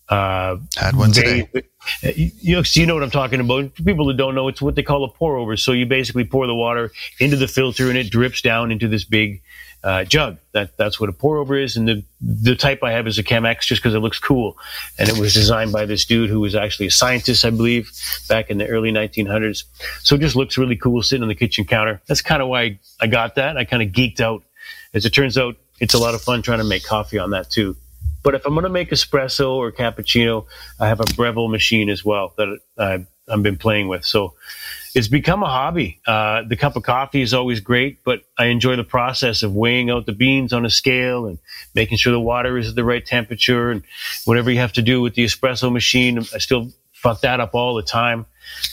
Uh, 0.09 0.57
Had 0.77 0.97
one 0.97 1.13
today. 1.13 1.49
They, 2.03 2.15
you, 2.15 2.57
know, 2.57 2.63
you 2.67 2.85
know 2.87 2.95
what 2.95 3.05
I'm 3.05 3.13
talking 3.13 3.39
about. 3.39 3.77
For 3.77 3.85
people 3.85 4.07
that 4.07 4.17
don't 4.17 4.35
know, 4.35 4.49
it's 4.49 4.61
what 4.61 4.75
they 4.75 4.83
call 4.83 5.05
a 5.05 5.09
pour 5.09 5.37
over. 5.37 5.57
So 5.57 5.71
you 5.71 5.87
basically 5.87 6.25
pour 6.25 6.49
the 6.49 6.55
water 6.55 6.91
into 7.21 7.37
the 7.37 7.49
filter 7.49 7.89
and 7.89 7.97
it 7.97 8.11
drips 8.11 8.43
down 8.43 8.73
into 8.73 8.89
this 8.89 9.05
big 9.05 9.41
uh, 9.85 10.03
jug. 10.03 10.39
That 10.53 10.77
that's 10.79 10.99
what 10.99 11.11
a 11.11 11.13
pour 11.13 11.37
over 11.37 11.57
is, 11.57 11.77
and 11.77 11.87
the 11.87 12.03
the 12.21 12.57
type 12.57 12.83
I 12.83 12.93
have 12.93 13.07
is 13.07 13.19
a 13.19 13.23
Chemex 13.23 13.61
just 13.67 13.83
because 13.83 13.95
it 13.95 13.99
looks 13.99 14.19
cool, 14.19 14.57
and 14.99 15.09
it 15.09 15.19
was 15.19 15.35
designed 15.35 15.73
by 15.73 15.85
this 15.85 16.07
dude 16.07 16.31
who 16.31 16.41
was 16.41 16.55
actually 16.55 16.87
a 16.87 16.91
scientist, 16.91 17.45
I 17.45 17.51
believe, 17.51 17.93
back 18.29 18.51
in 18.51 18.57
the 18.57 18.67
early 18.67 18.91
1900s. 18.91 19.65
So 20.03 20.15
it 20.15 20.23
just 20.23 20.37
looks 20.37 20.57
really 20.57 20.77
cool 20.77 21.03
sitting 21.03 21.23
on 21.23 21.29
the 21.29 21.35
kitchen 21.35 21.67
counter. 21.67 22.01
That's 22.07 22.23
kind 22.23 22.41
of 22.41 22.49
why 22.49 22.81
I 23.01 23.07
got 23.07 23.35
that. 23.35 23.59
I 23.59 23.65
kind 23.65 23.83
of 23.83 23.91
geeked 23.91 24.21
out. 24.21 24.43
As 24.95 25.05
it 25.05 25.11
turns 25.11 25.37
out, 25.37 25.57
it's 25.81 25.93
a 25.93 25.99
lot 25.99 26.15
of 26.15 26.23
fun 26.23 26.41
trying 26.41 26.61
to 26.61 26.65
make 26.65 26.85
coffee 26.85 27.19
on 27.19 27.31
that 27.31 27.51
too. 27.51 27.77
But 28.23 28.35
if 28.35 28.47
I'm 28.47 28.55
going 28.55 28.65
to 28.65 28.71
make 28.71 28.91
espresso 28.91 29.51
or 29.51 29.71
cappuccino, 29.71 30.47
I 30.81 30.89
have 30.89 31.01
a 31.01 31.05
Breville 31.15 31.49
machine 31.49 31.91
as 31.91 32.03
well 32.05 32.33
that 32.39 32.59
I've, 32.79 33.07
I've 33.29 33.43
been 33.43 33.59
playing 33.59 33.89
with. 33.89 34.07
So 34.07 34.33
it's 34.95 35.09
become 35.09 35.43
a 35.43 35.49
hobby. 35.49 36.01
Uh, 36.07 36.43
the 36.49 36.57
cup 36.57 36.77
of 36.77 36.85
coffee 36.85 37.21
is 37.21 37.35
always 37.35 37.61
great, 37.61 38.05
but 38.05 38.23
I 38.39 38.47
enjoy 38.47 38.77
the 38.77 38.85
process 38.85 39.43
of 39.43 39.53
weighing 39.53 39.91
out 39.91 40.07
the 40.07 40.13
beans 40.13 40.53
on 40.53 40.65
a 40.65 40.71
scale 40.71 41.27
and 41.27 41.39
making 41.75 41.99
sure 41.99 42.13
the 42.13 42.21
water 42.21 42.57
is 42.57 42.69
at 42.69 42.75
the 42.77 42.85
right 42.85 43.05
temperature 43.05 43.71
and 43.71 43.83
whatever 44.25 44.51
you 44.51 44.59
have 44.59 44.73
to 44.75 44.83
do 44.83 45.01
with 45.01 45.15
the 45.15 45.25
espresso 45.25 45.73
machine. 45.73 46.19
I 46.19 46.39
still 46.39 46.73
fuck 46.93 47.23
that 47.23 47.41
up 47.41 47.55
all 47.55 47.75
the 47.75 47.83
time. 47.83 48.27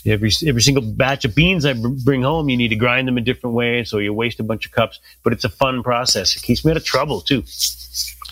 Every 0.05 0.31
every 0.45 0.61
single 0.61 0.83
batch 0.83 1.25
of 1.25 1.33
beans 1.33 1.65
I 1.65 1.73
bring 1.73 2.21
home, 2.21 2.49
you 2.49 2.57
need 2.57 2.69
to 2.69 2.75
grind 2.75 3.07
them 3.07 3.17
a 3.17 3.21
different 3.21 3.55
way, 3.55 3.83
so 3.83 3.97
you 3.97 4.13
waste 4.13 4.39
a 4.39 4.43
bunch 4.43 4.65
of 4.65 4.71
cups. 4.71 4.99
But 5.23 5.33
it's 5.33 5.43
a 5.43 5.49
fun 5.49 5.81
process. 5.81 6.35
It 6.35 6.43
keeps 6.43 6.63
me 6.63 6.71
out 6.71 6.77
of 6.77 6.85
trouble 6.85 7.21
too. 7.21 7.43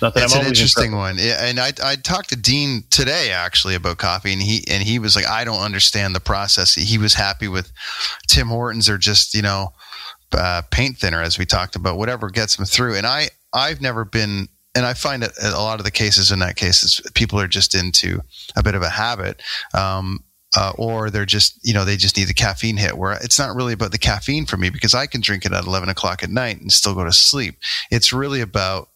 Not 0.01 0.13
that 0.13 0.23
it's 0.23 0.35
I'm 0.35 0.41
an 0.41 0.47
interesting 0.47 0.91
in 0.91 0.97
one, 0.97 1.19
and 1.19 1.59
I 1.59 1.73
I 1.83 1.95
talked 1.95 2.29
to 2.29 2.35
Dean 2.35 2.83
today 2.89 3.31
actually 3.31 3.75
about 3.75 3.97
coffee, 3.97 4.31
and 4.31 4.41
he 4.41 4.63
and 4.69 4.81
he 4.83 4.99
was 4.99 5.15
like, 5.15 5.27
I 5.27 5.43
don't 5.43 5.61
understand 5.61 6.15
the 6.15 6.19
process. 6.19 6.75
He 6.75 6.97
was 6.97 7.13
happy 7.13 7.47
with 7.47 7.71
Tim 8.27 8.47
Hortons 8.47 8.89
or 8.89 8.97
just 8.97 9.33
you 9.33 9.41
know 9.41 9.73
uh, 10.33 10.61
paint 10.71 10.97
thinner, 10.97 11.21
as 11.21 11.37
we 11.37 11.45
talked 11.45 11.75
about, 11.75 11.97
whatever 11.97 12.29
gets 12.29 12.57
him 12.57 12.65
through. 12.65 12.95
And 12.95 13.05
I 13.05 13.29
I've 13.53 13.81
never 13.81 14.05
been, 14.05 14.47
and 14.73 14.85
I 14.85 14.93
find 14.93 15.23
that 15.23 15.31
a 15.41 15.59
lot 15.59 15.79
of 15.79 15.85
the 15.85 15.91
cases 15.91 16.31
in 16.31 16.39
that 16.39 16.55
case 16.55 16.83
is 16.83 17.01
people 17.13 17.39
are 17.39 17.47
just 17.47 17.75
into 17.75 18.21
a 18.55 18.63
bit 18.63 18.75
of 18.75 18.81
a 18.81 18.89
habit. 18.89 19.41
Um, 19.73 20.23
uh, 20.57 20.73
or 20.79 21.11
they're 21.11 21.25
just 21.25 21.59
you 21.61 21.75
know 21.75 21.85
they 21.85 21.95
just 21.95 22.17
need 22.17 22.27
the 22.27 22.33
caffeine 22.33 22.77
hit 22.77 22.97
where 22.97 23.11
it's 23.21 23.37
not 23.37 23.55
really 23.55 23.73
about 23.73 23.91
the 23.91 23.99
caffeine 23.99 24.47
for 24.47 24.57
me 24.57 24.71
because 24.71 24.95
i 24.95 25.05
can 25.05 25.21
drink 25.21 25.45
it 25.45 25.53
at 25.53 25.65
11 25.65 25.89
o'clock 25.89 26.23
at 26.23 26.29
night 26.31 26.59
and 26.59 26.71
still 26.71 26.95
go 26.95 27.03
to 27.03 27.11
sleep 27.11 27.55
it's 27.91 28.11
really 28.11 28.41
about 28.41 28.89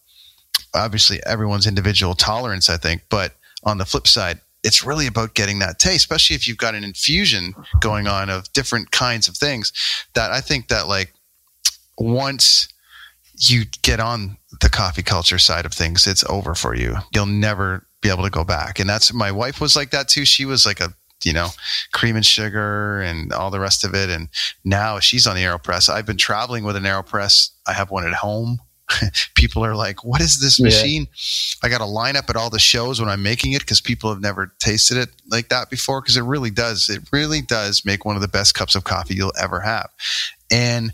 obviously 0.74 1.20
everyone's 1.24 1.66
individual 1.66 2.14
tolerance, 2.14 2.68
I 2.68 2.76
think. 2.76 3.02
But 3.08 3.34
on 3.64 3.78
the 3.78 3.84
flip 3.84 4.06
side, 4.06 4.40
it's 4.62 4.84
really 4.84 5.06
about 5.06 5.34
getting 5.34 5.58
that 5.58 5.78
taste, 5.78 5.96
especially 5.96 6.36
if 6.36 6.48
you've 6.48 6.56
got 6.58 6.74
an 6.74 6.84
infusion 6.84 7.54
going 7.80 8.06
on 8.06 8.30
of 8.30 8.50
different 8.52 8.90
kinds 8.90 9.28
of 9.28 9.36
things. 9.36 9.72
That 10.14 10.30
I 10.30 10.40
think 10.40 10.68
that 10.68 10.88
like 10.88 11.12
once 11.98 12.68
you 13.36 13.64
get 13.82 14.00
on 14.00 14.38
the 14.60 14.70
coffee 14.70 15.02
culture 15.02 15.38
side 15.38 15.66
of 15.66 15.72
things, 15.72 16.06
it's 16.06 16.24
over 16.24 16.54
for 16.54 16.74
you. 16.74 16.96
You'll 17.14 17.26
never 17.26 17.86
be 18.00 18.08
able 18.08 18.24
to 18.24 18.30
go 18.30 18.44
back. 18.44 18.78
And 18.78 18.88
that's 18.88 19.12
my 19.12 19.32
wife 19.32 19.60
was 19.60 19.76
like 19.76 19.90
that 19.90 20.08
too. 20.08 20.24
She 20.24 20.44
was 20.44 20.64
like 20.64 20.80
a 20.80 20.94
you 21.24 21.32
know, 21.32 21.48
cream 21.92 22.16
and 22.16 22.26
sugar 22.26 23.00
and 23.00 23.32
all 23.32 23.50
the 23.50 23.60
rest 23.60 23.84
of 23.84 23.94
it. 23.94 24.10
And 24.10 24.28
now 24.64 24.98
she's 25.00 25.26
on 25.26 25.36
the 25.36 25.42
AeroPress. 25.42 25.88
I've 25.88 26.06
been 26.06 26.16
traveling 26.16 26.64
with 26.64 26.76
an 26.76 26.84
AeroPress. 26.84 27.50
I 27.66 27.72
have 27.72 27.90
one 27.90 28.06
at 28.06 28.12
home. 28.12 28.58
people 29.34 29.64
are 29.64 29.74
like, 29.74 30.04
"What 30.04 30.20
is 30.20 30.40
this 30.40 30.60
machine?" 30.60 31.02
Yeah. 31.02 31.66
I 31.66 31.70
got 31.70 31.78
to 31.78 31.86
line 31.86 32.16
up 32.16 32.30
at 32.30 32.36
all 32.36 32.50
the 32.50 32.58
shows 32.58 33.00
when 33.00 33.08
I'm 33.08 33.22
making 33.22 33.52
it 33.52 33.60
because 33.60 33.80
people 33.80 34.10
have 34.10 34.20
never 34.20 34.52
tasted 34.58 34.96
it 34.96 35.10
like 35.30 35.48
that 35.48 35.70
before. 35.70 36.00
Because 36.00 36.16
it 36.16 36.22
really 36.22 36.50
does, 36.50 36.88
it 36.88 37.02
really 37.12 37.42
does 37.42 37.84
make 37.84 38.04
one 38.04 38.16
of 38.16 38.22
the 38.22 38.28
best 38.28 38.54
cups 38.54 38.74
of 38.74 38.84
coffee 38.84 39.14
you'll 39.14 39.32
ever 39.40 39.60
have. 39.60 39.90
And 40.50 40.92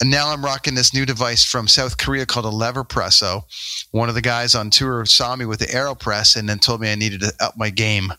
and 0.00 0.10
now 0.10 0.30
I'm 0.30 0.44
rocking 0.44 0.74
this 0.74 0.92
new 0.92 1.06
device 1.06 1.44
from 1.44 1.68
South 1.68 1.98
Korea 1.98 2.26
called 2.26 2.46
a 2.46 2.50
Leverpresso. 2.50 3.44
One 3.92 4.08
of 4.08 4.14
the 4.14 4.20
guys 4.20 4.54
on 4.54 4.70
tour 4.70 5.04
saw 5.06 5.34
me 5.36 5.46
with 5.46 5.60
the 5.60 5.66
AeroPress 5.66 6.36
and 6.36 6.48
then 6.48 6.58
told 6.58 6.80
me 6.80 6.90
I 6.90 6.94
needed 6.94 7.20
to 7.20 7.32
up 7.40 7.56
my 7.56 7.70
game. 7.70 8.12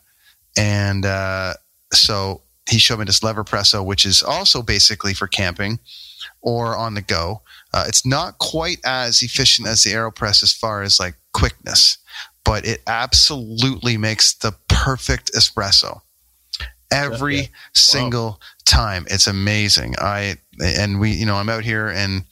And 0.58 1.06
uh, 1.06 1.54
so 1.92 2.42
he 2.70 2.80
showed 2.80 3.00
me 3.00 3.06
this 3.06 3.20
Leverpresso, 3.20 3.86
which 3.86 4.06
is 4.06 4.24
also 4.24 4.62
basically 4.62 5.14
for 5.14 5.28
camping 5.28 5.80
or 6.42 6.76
on 6.76 6.94
the 6.94 7.02
go. 7.02 7.42
Uh, 7.76 7.84
it's 7.90 8.06
not 8.06 8.38
quite 8.38 8.80
as 8.86 9.22
efficient 9.22 9.68
as 9.68 9.84
the 9.84 9.92
AeroPress 9.92 10.42
as 10.42 10.54
far 10.54 10.82
as 10.82 10.98
like 10.98 11.16
quickness, 11.34 11.98
but 12.46 12.66
it 12.66 12.82
absolutely 12.88 13.98
makes 13.98 14.34
the 14.34 14.54
perfect 14.70 15.30
espresso 15.34 16.00
every 16.90 17.36
yeah. 17.36 17.48
single 17.74 18.26
wow. 18.26 18.38
time. 18.64 19.06
It's 19.10 19.28
amazing. 19.28 19.96
I 20.00 20.38
and 20.64 21.02
we, 21.02 21.12
you 21.12 21.26
know, 21.26 21.36
I'm 21.36 21.50
out 21.50 21.66
here 21.66 21.90
and 21.90 22.24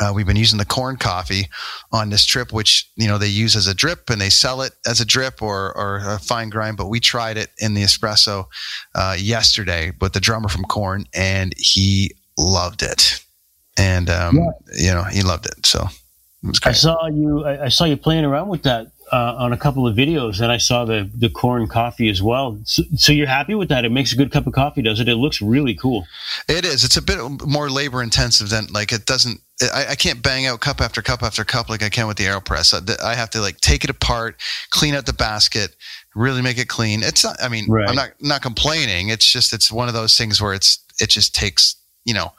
uh, 0.00 0.12
we've 0.12 0.26
been 0.26 0.34
using 0.34 0.58
the 0.58 0.64
Korn 0.64 0.96
coffee 0.96 1.46
on 1.92 2.10
this 2.10 2.26
trip, 2.26 2.52
which 2.52 2.90
you 2.96 3.06
know 3.06 3.16
they 3.16 3.28
use 3.28 3.54
as 3.54 3.68
a 3.68 3.74
drip 3.74 4.10
and 4.10 4.20
they 4.20 4.28
sell 4.28 4.60
it 4.60 4.72
as 4.88 5.00
a 5.00 5.04
drip 5.04 5.40
or 5.40 5.72
or 5.76 5.98
a 6.04 6.18
fine 6.18 6.50
grind. 6.50 6.78
But 6.78 6.88
we 6.88 6.98
tried 6.98 7.36
it 7.36 7.50
in 7.58 7.74
the 7.74 7.84
espresso 7.84 8.46
uh, 8.96 9.14
yesterday 9.16 9.92
with 10.00 10.14
the 10.14 10.20
drummer 10.20 10.48
from 10.48 10.64
Korn, 10.64 11.06
and 11.14 11.54
he 11.56 12.12
loved 12.36 12.82
it 12.82 13.23
and 13.76 14.10
um, 14.10 14.36
yeah. 14.36 14.50
you 14.76 14.94
know 14.94 15.04
he 15.04 15.22
loved 15.22 15.46
it. 15.46 15.66
So 15.66 15.88
it 16.44 16.58
I 16.64 16.72
saw 16.72 17.06
you. 17.06 17.44
I, 17.44 17.64
I, 17.64 17.68
saw 17.68 17.84
you 17.84 17.96
playing 17.96 18.24
around 18.24 18.48
with 18.48 18.64
that 18.64 18.88
uh, 19.10 19.34
on 19.38 19.52
a 19.52 19.56
couple 19.56 19.86
of 19.86 19.96
videos, 19.96 20.40
and 20.40 20.52
I 20.52 20.58
saw 20.58 20.84
the 20.84 21.10
the 21.14 21.30
Korn 21.30 21.66
coffee 21.68 22.08
as 22.10 22.22
well. 22.22 22.58
So, 22.64 22.82
so, 22.96 23.12
you're 23.12 23.26
happy 23.26 23.54
with 23.54 23.68
that? 23.70 23.84
It 23.84 23.92
makes 23.92 24.12
a 24.12 24.16
good 24.16 24.30
cup 24.30 24.46
of 24.46 24.52
coffee, 24.52 24.82
does 24.82 25.00
it? 25.00 25.08
It 25.08 25.16
looks 25.16 25.40
really 25.40 25.74
cool. 25.74 26.06
It 26.48 26.64
is. 26.64 26.84
It's 26.84 26.96
a 26.96 27.02
bit 27.02 27.18
more 27.46 27.70
labor 27.70 28.02
intensive 28.02 28.50
than 28.50 28.66
like 28.72 28.92
it 28.92 29.06
doesn't. 29.06 29.40
I, 29.62 29.86
I 29.90 29.94
can't 29.94 30.22
bang 30.22 30.46
out 30.46 30.60
cup 30.60 30.80
after 30.80 31.00
cup 31.00 31.22
after 31.22 31.44
cup 31.44 31.70
like 31.70 31.82
I 31.82 31.88
can 31.88 32.06
with 32.06 32.16
the 32.16 32.24
Aeropress. 32.24 32.74
I, 32.74 33.10
I 33.10 33.14
have 33.14 33.30
to 33.30 33.40
like 33.40 33.60
take 33.60 33.84
it 33.84 33.90
apart, 33.90 34.40
clean 34.70 34.94
out 34.94 35.06
the 35.06 35.12
basket, 35.12 35.76
really 36.14 36.42
make 36.42 36.58
it 36.58 36.68
clean. 36.68 37.02
It's 37.02 37.24
not. 37.24 37.36
I 37.42 37.48
mean, 37.48 37.70
right. 37.70 37.88
I'm 37.88 37.94
not 37.94 38.10
not 38.20 38.42
complaining. 38.42 39.08
It's 39.08 39.30
just 39.30 39.52
it's 39.52 39.72
one 39.72 39.88
of 39.88 39.94
those 39.94 40.16
things 40.16 40.42
where 40.42 40.52
it's 40.52 40.84
it 41.00 41.08
just 41.08 41.34
takes 41.34 41.76
you 42.04 42.14
know 42.14 42.32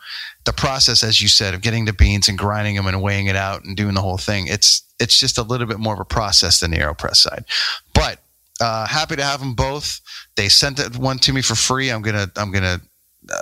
the 0.46 0.54
process, 0.54 1.04
as 1.04 1.22
you 1.22 1.28
said, 1.28 1.54
of 1.54 1.62
getting 1.62 1.86
the 1.86 1.94
beans 1.94 2.28
and 2.28 2.38
grinding 2.38 2.76
them 2.76 2.88
and 2.88 3.02
weighing 3.02 3.28
it 3.28 3.36
out 3.36 3.64
and 3.64 3.76
doing 3.76 3.96
the 3.96 4.02
whole 4.02 4.18
thing, 4.18 4.48
it's 4.48 4.84
it's 5.00 5.20
just 5.20 5.38
a 5.38 5.44
little 5.44 5.68
bit 5.68 5.80
more 5.80 5.94
of 5.94 6.00
a 6.00 6.06
process 6.06 6.60
than 6.60 6.72
the 6.72 6.78
AeroPress 6.78 7.18
side. 7.18 7.46
But 7.94 8.20
uh, 8.62 8.88
happy 8.88 9.16
to 9.16 9.24
have 9.24 9.40
them 9.40 9.54
both. 9.54 10.00
They 10.36 10.48
sent 10.50 10.78
that 10.78 10.98
one 10.98 11.20
to 11.20 11.34
me 11.34 11.42
for 11.42 11.56
free. 11.56 11.90
I'm 11.90 12.02
gonna 12.02 12.32
I'm 12.36 12.52
gonna 12.52 12.80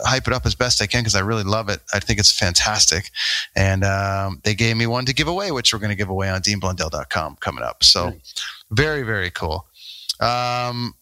hype 0.05 0.27
it 0.27 0.33
up 0.33 0.45
as 0.45 0.55
best 0.55 0.81
I 0.81 0.87
can 0.87 1.01
because 1.01 1.15
I 1.15 1.19
really 1.21 1.43
love 1.43 1.69
it. 1.69 1.81
I 1.93 1.99
think 1.99 2.19
it's 2.19 2.31
fantastic. 2.31 3.11
And 3.55 3.83
um, 3.83 4.41
they 4.43 4.55
gave 4.55 4.77
me 4.77 4.87
one 4.87 5.05
to 5.05 5.13
give 5.13 5.27
away, 5.27 5.51
which 5.51 5.73
we're 5.73 5.79
going 5.79 5.89
to 5.89 5.95
give 5.95 6.09
away 6.09 6.29
on 6.29 6.41
deanblundell.com 6.41 7.37
coming 7.39 7.63
up. 7.63 7.83
So 7.83 8.09
nice. 8.09 8.33
very, 8.71 9.03
very 9.03 9.29
cool. 9.29 9.65
Um, 10.19 10.95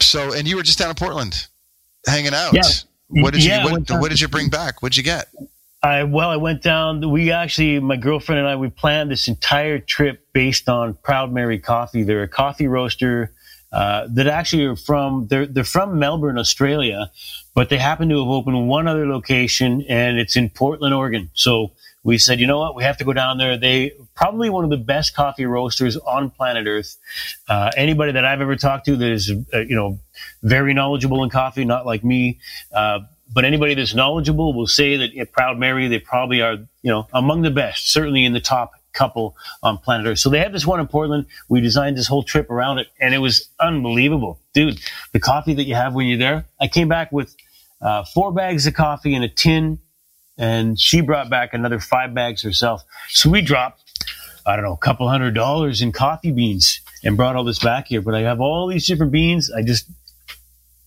so, 0.00 0.32
and 0.32 0.46
you 0.46 0.56
were 0.56 0.62
just 0.62 0.78
down 0.78 0.90
in 0.90 0.94
Portland 0.94 1.46
hanging 2.06 2.34
out. 2.34 2.54
Yeah. 2.54 2.62
What 3.08 3.34
did 3.34 3.44
yeah, 3.44 3.64
you, 3.64 3.72
what, 3.72 3.90
what 3.90 4.10
did 4.10 4.20
you 4.20 4.28
bring 4.28 4.48
back? 4.48 4.82
What'd 4.82 4.96
you 4.96 5.02
get? 5.02 5.28
I 5.82 6.04
well, 6.04 6.28
I 6.28 6.36
went 6.36 6.62
down. 6.62 7.10
We 7.10 7.30
actually, 7.30 7.78
my 7.80 7.96
girlfriend 7.96 8.40
and 8.40 8.48
I, 8.48 8.56
we 8.56 8.68
planned 8.68 9.10
this 9.10 9.28
entire 9.28 9.78
trip 9.78 10.26
based 10.32 10.68
on 10.68 10.94
Proud 11.02 11.32
Mary 11.32 11.58
Coffee. 11.58 12.02
They're 12.02 12.24
a 12.24 12.28
coffee 12.28 12.66
roaster 12.66 13.32
uh, 13.72 14.08
that 14.10 14.26
actually 14.26 14.64
are 14.64 14.76
from. 14.76 15.28
They're 15.28 15.46
they're 15.46 15.64
from 15.64 15.98
Melbourne, 15.98 16.38
Australia, 16.38 17.10
but 17.54 17.68
they 17.68 17.78
happen 17.78 18.08
to 18.08 18.18
have 18.18 18.28
opened 18.28 18.68
one 18.68 18.88
other 18.88 19.06
location, 19.06 19.84
and 19.88 20.18
it's 20.18 20.36
in 20.36 20.50
Portland, 20.50 20.94
Oregon. 20.94 21.30
So 21.34 21.72
we 22.08 22.16
said, 22.16 22.40
you 22.40 22.46
know 22.46 22.58
what, 22.58 22.74
we 22.74 22.84
have 22.84 22.96
to 22.96 23.04
go 23.04 23.12
down 23.12 23.36
there. 23.36 23.58
They 23.58 23.92
probably 24.14 24.48
one 24.48 24.64
of 24.64 24.70
the 24.70 24.78
best 24.78 25.14
coffee 25.14 25.44
roasters 25.44 25.98
on 25.98 26.30
planet 26.30 26.66
Earth. 26.66 26.96
Uh, 27.46 27.70
anybody 27.76 28.12
that 28.12 28.24
I've 28.24 28.40
ever 28.40 28.56
talked 28.56 28.86
to 28.86 28.96
that 28.96 29.12
is, 29.12 29.30
uh, 29.52 29.58
you 29.58 29.76
know, 29.76 29.98
very 30.42 30.72
knowledgeable 30.72 31.22
in 31.22 31.28
coffee, 31.28 31.66
not 31.66 31.84
like 31.84 32.02
me. 32.02 32.40
Uh, 32.72 33.00
but 33.30 33.44
anybody 33.44 33.74
that's 33.74 33.94
knowledgeable 33.94 34.54
will 34.54 34.66
say 34.66 34.96
that 34.96 35.14
at 35.18 35.32
Proud 35.32 35.58
Mary, 35.58 35.86
they 35.88 35.98
probably 35.98 36.40
are, 36.40 36.54
you 36.54 36.90
know, 36.90 37.06
among 37.12 37.42
the 37.42 37.50
best, 37.50 37.92
certainly 37.92 38.24
in 38.24 38.32
the 38.32 38.40
top 38.40 38.72
couple 38.94 39.36
on 39.62 39.76
planet 39.76 40.06
Earth. 40.06 40.18
So 40.18 40.30
they 40.30 40.38
have 40.38 40.52
this 40.52 40.66
one 40.66 40.80
in 40.80 40.86
Portland. 40.86 41.26
We 41.50 41.60
designed 41.60 41.98
this 41.98 42.06
whole 42.06 42.22
trip 42.22 42.48
around 42.48 42.78
it 42.78 42.86
and 42.98 43.12
it 43.12 43.18
was 43.18 43.50
unbelievable. 43.60 44.40
Dude, 44.54 44.80
the 45.12 45.20
coffee 45.20 45.52
that 45.52 45.64
you 45.64 45.74
have 45.74 45.92
when 45.92 46.06
you're 46.06 46.16
there, 46.16 46.46
I 46.58 46.68
came 46.68 46.88
back 46.88 47.12
with 47.12 47.36
uh, 47.82 48.04
four 48.04 48.32
bags 48.32 48.66
of 48.66 48.72
coffee 48.72 49.14
and 49.14 49.24
a 49.24 49.28
tin 49.28 49.80
and 50.38 50.78
she 50.78 51.00
brought 51.00 51.28
back 51.28 51.52
another 51.52 51.80
five 51.80 52.14
bags 52.14 52.42
herself. 52.42 52.84
So 53.08 53.28
we 53.28 53.42
dropped, 53.42 53.82
I 54.46 54.54
don't 54.56 54.64
know, 54.64 54.72
a 54.72 54.78
couple 54.78 55.08
hundred 55.08 55.34
dollars 55.34 55.82
in 55.82 55.92
coffee 55.92 56.30
beans 56.30 56.80
and 57.02 57.16
brought 57.16 57.36
all 57.36 57.44
this 57.44 57.58
back 57.58 57.88
here. 57.88 58.00
But 58.00 58.14
I 58.14 58.20
have 58.20 58.40
all 58.40 58.68
these 58.68 58.86
different 58.86 59.12
beans. 59.12 59.50
I 59.50 59.62
just 59.62 59.90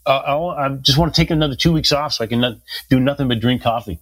uh, 0.05 0.55
I 0.57 0.69
just 0.81 0.97
want 0.97 1.13
to 1.13 1.21
take 1.21 1.29
another 1.29 1.55
two 1.55 1.73
weeks 1.73 1.91
off 1.91 2.13
so 2.13 2.23
I 2.23 2.27
can 2.27 2.39
not, 2.41 2.57
do 2.89 2.99
nothing 2.99 3.27
but 3.27 3.39
drink 3.39 3.61
coffee. 3.61 3.99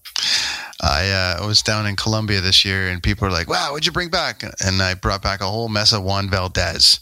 I 0.82 1.10
uh, 1.42 1.46
was 1.46 1.62
down 1.62 1.86
in 1.88 1.98
Colombia 1.98 2.40
this 2.40 2.64
year, 2.64 2.88
and 2.88 3.04
people 3.04 3.28
were 3.28 3.34
like, 3.34 3.50
"Wow, 3.50 3.72
what'd 3.72 3.86
you 3.86 3.92
bring 3.92 4.10
back?" 4.10 4.44
And 4.44 4.82
I 4.82 4.94
brought 4.94 5.22
back 5.22 5.42
a 5.42 5.46
whole 5.46 5.68
mess 5.68 5.92
of 5.92 6.04
Juan 6.04 6.30
Valdez, 6.30 7.02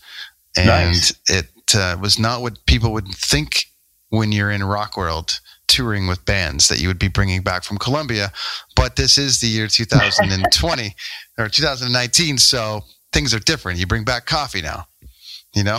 and 0.55 0.67
nice. 0.67 1.13
it 1.27 1.75
uh, 1.75 1.95
was 2.01 2.17
not 2.17 2.41
what 2.41 2.65
people 2.65 2.91
would 2.93 3.07
think 3.09 3.65
when 4.09 4.31
you're 4.31 4.49
in 4.49 4.63
rock 4.63 4.97
world 4.97 5.39
touring 5.67 6.07
with 6.07 6.25
bands 6.25 6.67
that 6.69 6.79
you 6.79 6.87
would 6.87 6.99
be 6.99 7.07
bringing 7.07 7.41
back 7.41 7.63
from 7.63 7.77
Colombia. 7.77 8.31
But 8.75 8.95
this 8.95 9.17
is 9.17 9.39
the 9.39 9.47
year 9.47 9.67
2020 9.67 10.95
or 11.37 11.49
2019, 11.49 12.37
so 12.37 12.81
things 13.11 13.33
are 13.33 13.39
different. 13.39 13.79
You 13.79 13.87
bring 13.87 14.03
back 14.03 14.25
coffee 14.25 14.61
now, 14.61 14.87
you 15.53 15.63
know. 15.63 15.77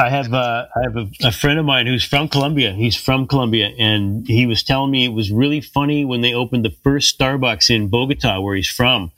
I 0.00 0.10
have 0.10 0.32
uh, 0.32 0.66
I 0.76 0.80
have 0.84 0.96
a, 0.96 1.10
a, 1.24 1.32
friend 1.32 1.58
of 1.58 1.64
mine 1.64 1.88
who's 1.88 2.04
from 2.04 2.28
Colombia. 2.28 2.72
He's 2.72 2.94
from 2.94 3.26
Colombia, 3.26 3.72
and 3.78 4.24
he 4.28 4.46
was 4.46 4.62
telling 4.62 4.92
me 4.92 5.04
it 5.04 5.12
was 5.12 5.32
really 5.32 5.60
funny 5.60 6.04
when 6.04 6.20
they 6.20 6.34
opened 6.34 6.64
the 6.64 6.74
first 6.84 7.18
Starbucks 7.18 7.68
in 7.68 7.88
Bogota, 7.88 8.40
where 8.40 8.54
he's 8.54 8.68
from, 8.68 9.10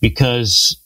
because 0.00 0.76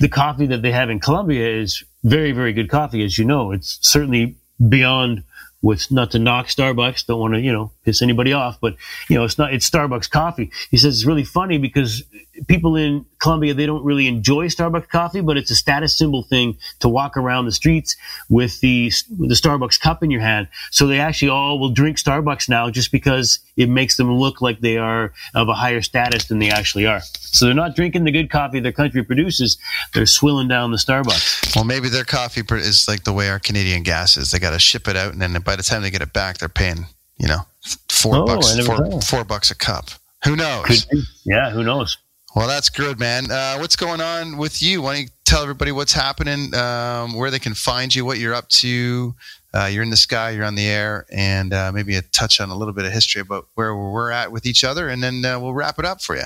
the 0.00 0.08
coffee 0.08 0.46
that 0.46 0.62
they 0.62 0.72
have 0.72 0.90
in 0.90 0.98
Colombia 0.98 1.60
is 1.60 1.84
very, 2.02 2.32
very 2.32 2.52
good 2.52 2.68
coffee. 2.68 3.04
As 3.04 3.16
you 3.16 3.24
know, 3.24 3.52
it's 3.52 3.78
certainly 3.80 4.36
beyond 4.68 5.22
with 5.62 5.90
not 5.90 6.10
to 6.12 6.18
knock 6.18 6.46
Starbucks, 6.46 7.06
don't 7.06 7.20
want 7.20 7.34
to, 7.34 7.40
you 7.40 7.52
know, 7.52 7.70
piss 7.84 8.02
anybody 8.02 8.32
off, 8.32 8.58
but 8.60 8.76
you 9.08 9.16
know, 9.16 9.24
it's 9.24 9.38
not, 9.38 9.52
it's 9.52 9.68
Starbucks 9.68 10.10
coffee. 10.10 10.50
He 10.70 10.76
says 10.76 10.96
it's 10.96 11.06
really 11.06 11.24
funny 11.24 11.58
because 11.58 12.02
people 12.46 12.76
in 12.76 13.06
Colombia, 13.18 13.54
they 13.54 13.66
don't 13.66 13.84
really 13.84 14.06
enjoy 14.06 14.46
Starbucks 14.46 14.88
coffee, 14.88 15.20
but 15.20 15.36
it's 15.36 15.50
a 15.50 15.54
status 15.56 15.96
symbol 15.96 16.22
thing 16.22 16.56
to 16.80 16.88
walk 16.88 17.16
around 17.16 17.44
the 17.44 17.52
streets 17.52 17.96
with 18.28 18.60
the, 18.60 18.90
the 19.10 19.34
Starbucks 19.34 19.80
cup 19.80 20.02
in 20.02 20.10
your 20.10 20.20
hand. 20.20 20.48
So 20.70 20.86
they 20.86 21.00
actually 21.00 21.28
all 21.30 21.58
will 21.58 21.70
drink 21.70 21.98
Starbucks 21.98 22.48
now 22.48 22.70
just 22.70 22.92
because 22.92 23.40
it 23.56 23.68
makes 23.68 23.96
them 23.96 24.12
look 24.12 24.40
like 24.40 24.60
they 24.60 24.78
are 24.78 25.12
of 25.34 25.48
a 25.48 25.54
higher 25.54 25.82
status 25.82 26.26
than 26.26 26.38
they 26.38 26.50
actually 26.50 26.86
are. 26.86 27.00
So 27.02 27.46
they're 27.46 27.54
not 27.54 27.76
drinking 27.76 28.04
the 28.04 28.12
good 28.12 28.30
coffee 28.30 28.60
their 28.60 28.72
country 28.72 29.04
produces. 29.04 29.58
They're 29.94 30.06
swilling 30.06 30.48
down 30.48 30.70
the 30.70 30.78
Starbucks. 30.78 31.54
Well, 31.54 31.64
maybe 31.64 31.88
their 31.88 32.04
coffee 32.04 32.42
is 32.50 32.86
like 32.88 33.04
the 33.04 33.12
way 33.12 33.28
our 33.28 33.38
Canadian 33.38 33.82
gas 33.82 34.16
is. 34.16 34.30
They 34.30 34.38
got 34.38 34.50
to 34.50 34.58
ship 34.58 34.88
it 34.88 34.96
out, 34.96 35.12
and 35.12 35.20
then 35.20 35.32
by 35.42 35.56
the 35.56 35.62
time 35.62 35.82
they 35.82 35.90
get 35.90 36.02
it 36.02 36.12
back, 36.12 36.38
they're 36.38 36.48
paying, 36.48 36.86
you 37.18 37.28
know, 37.28 37.40
four 37.88 38.16
oh, 38.16 38.26
bucks, 38.26 38.66
four, 38.66 39.00
four 39.02 39.24
bucks 39.24 39.50
a 39.50 39.54
cup. 39.54 39.90
Who 40.24 40.36
knows? 40.36 40.86
Yeah, 41.24 41.50
who 41.50 41.64
knows? 41.64 41.98
Well, 42.34 42.46
that's 42.46 42.70
good, 42.70 43.00
man. 43.00 43.30
Uh, 43.30 43.56
what's 43.58 43.74
going 43.74 44.00
on 44.00 44.36
with 44.36 44.62
you? 44.62 44.82
Why 44.82 44.94
don't 44.94 45.02
you 45.02 45.08
tell 45.24 45.42
everybody 45.42 45.72
what's 45.72 45.92
happening, 45.92 46.54
um, 46.54 47.14
where 47.14 47.30
they 47.30 47.40
can 47.40 47.54
find 47.54 47.92
you, 47.92 48.04
what 48.04 48.18
you're 48.18 48.34
up 48.34 48.48
to? 48.50 49.14
Uh, 49.52 49.64
you're 49.64 49.82
in 49.82 49.90
the 49.90 49.96
sky, 49.96 50.30
you're 50.30 50.44
on 50.44 50.54
the 50.54 50.66
air, 50.66 51.06
and 51.10 51.52
uh, 51.52 51.72
maybe 51.74 51.96
a 51.96 52.02
touch 52.02 52.40
on 52.40 52.50
a 52.50 52.54
little 52.54 52.72
bit 52.72 52.84
of 52.84 52.92
history 52.92 53.20
about 53.20 53.48
where 53.54 53.74
we're 53.74 54.12
at 54.12 54.30
with 54.30 54.46
each 54.46 54.62
other, 54.62 54.88
and 54.88 55.02
then 55.02 55.24
uh, 55.24 55.40
we'll 55.40 55.54
wrap 55.54 55.80
it 55.80 55.84
up 55.84 56.00
for 56.00 56.14
you. 56.14 56.22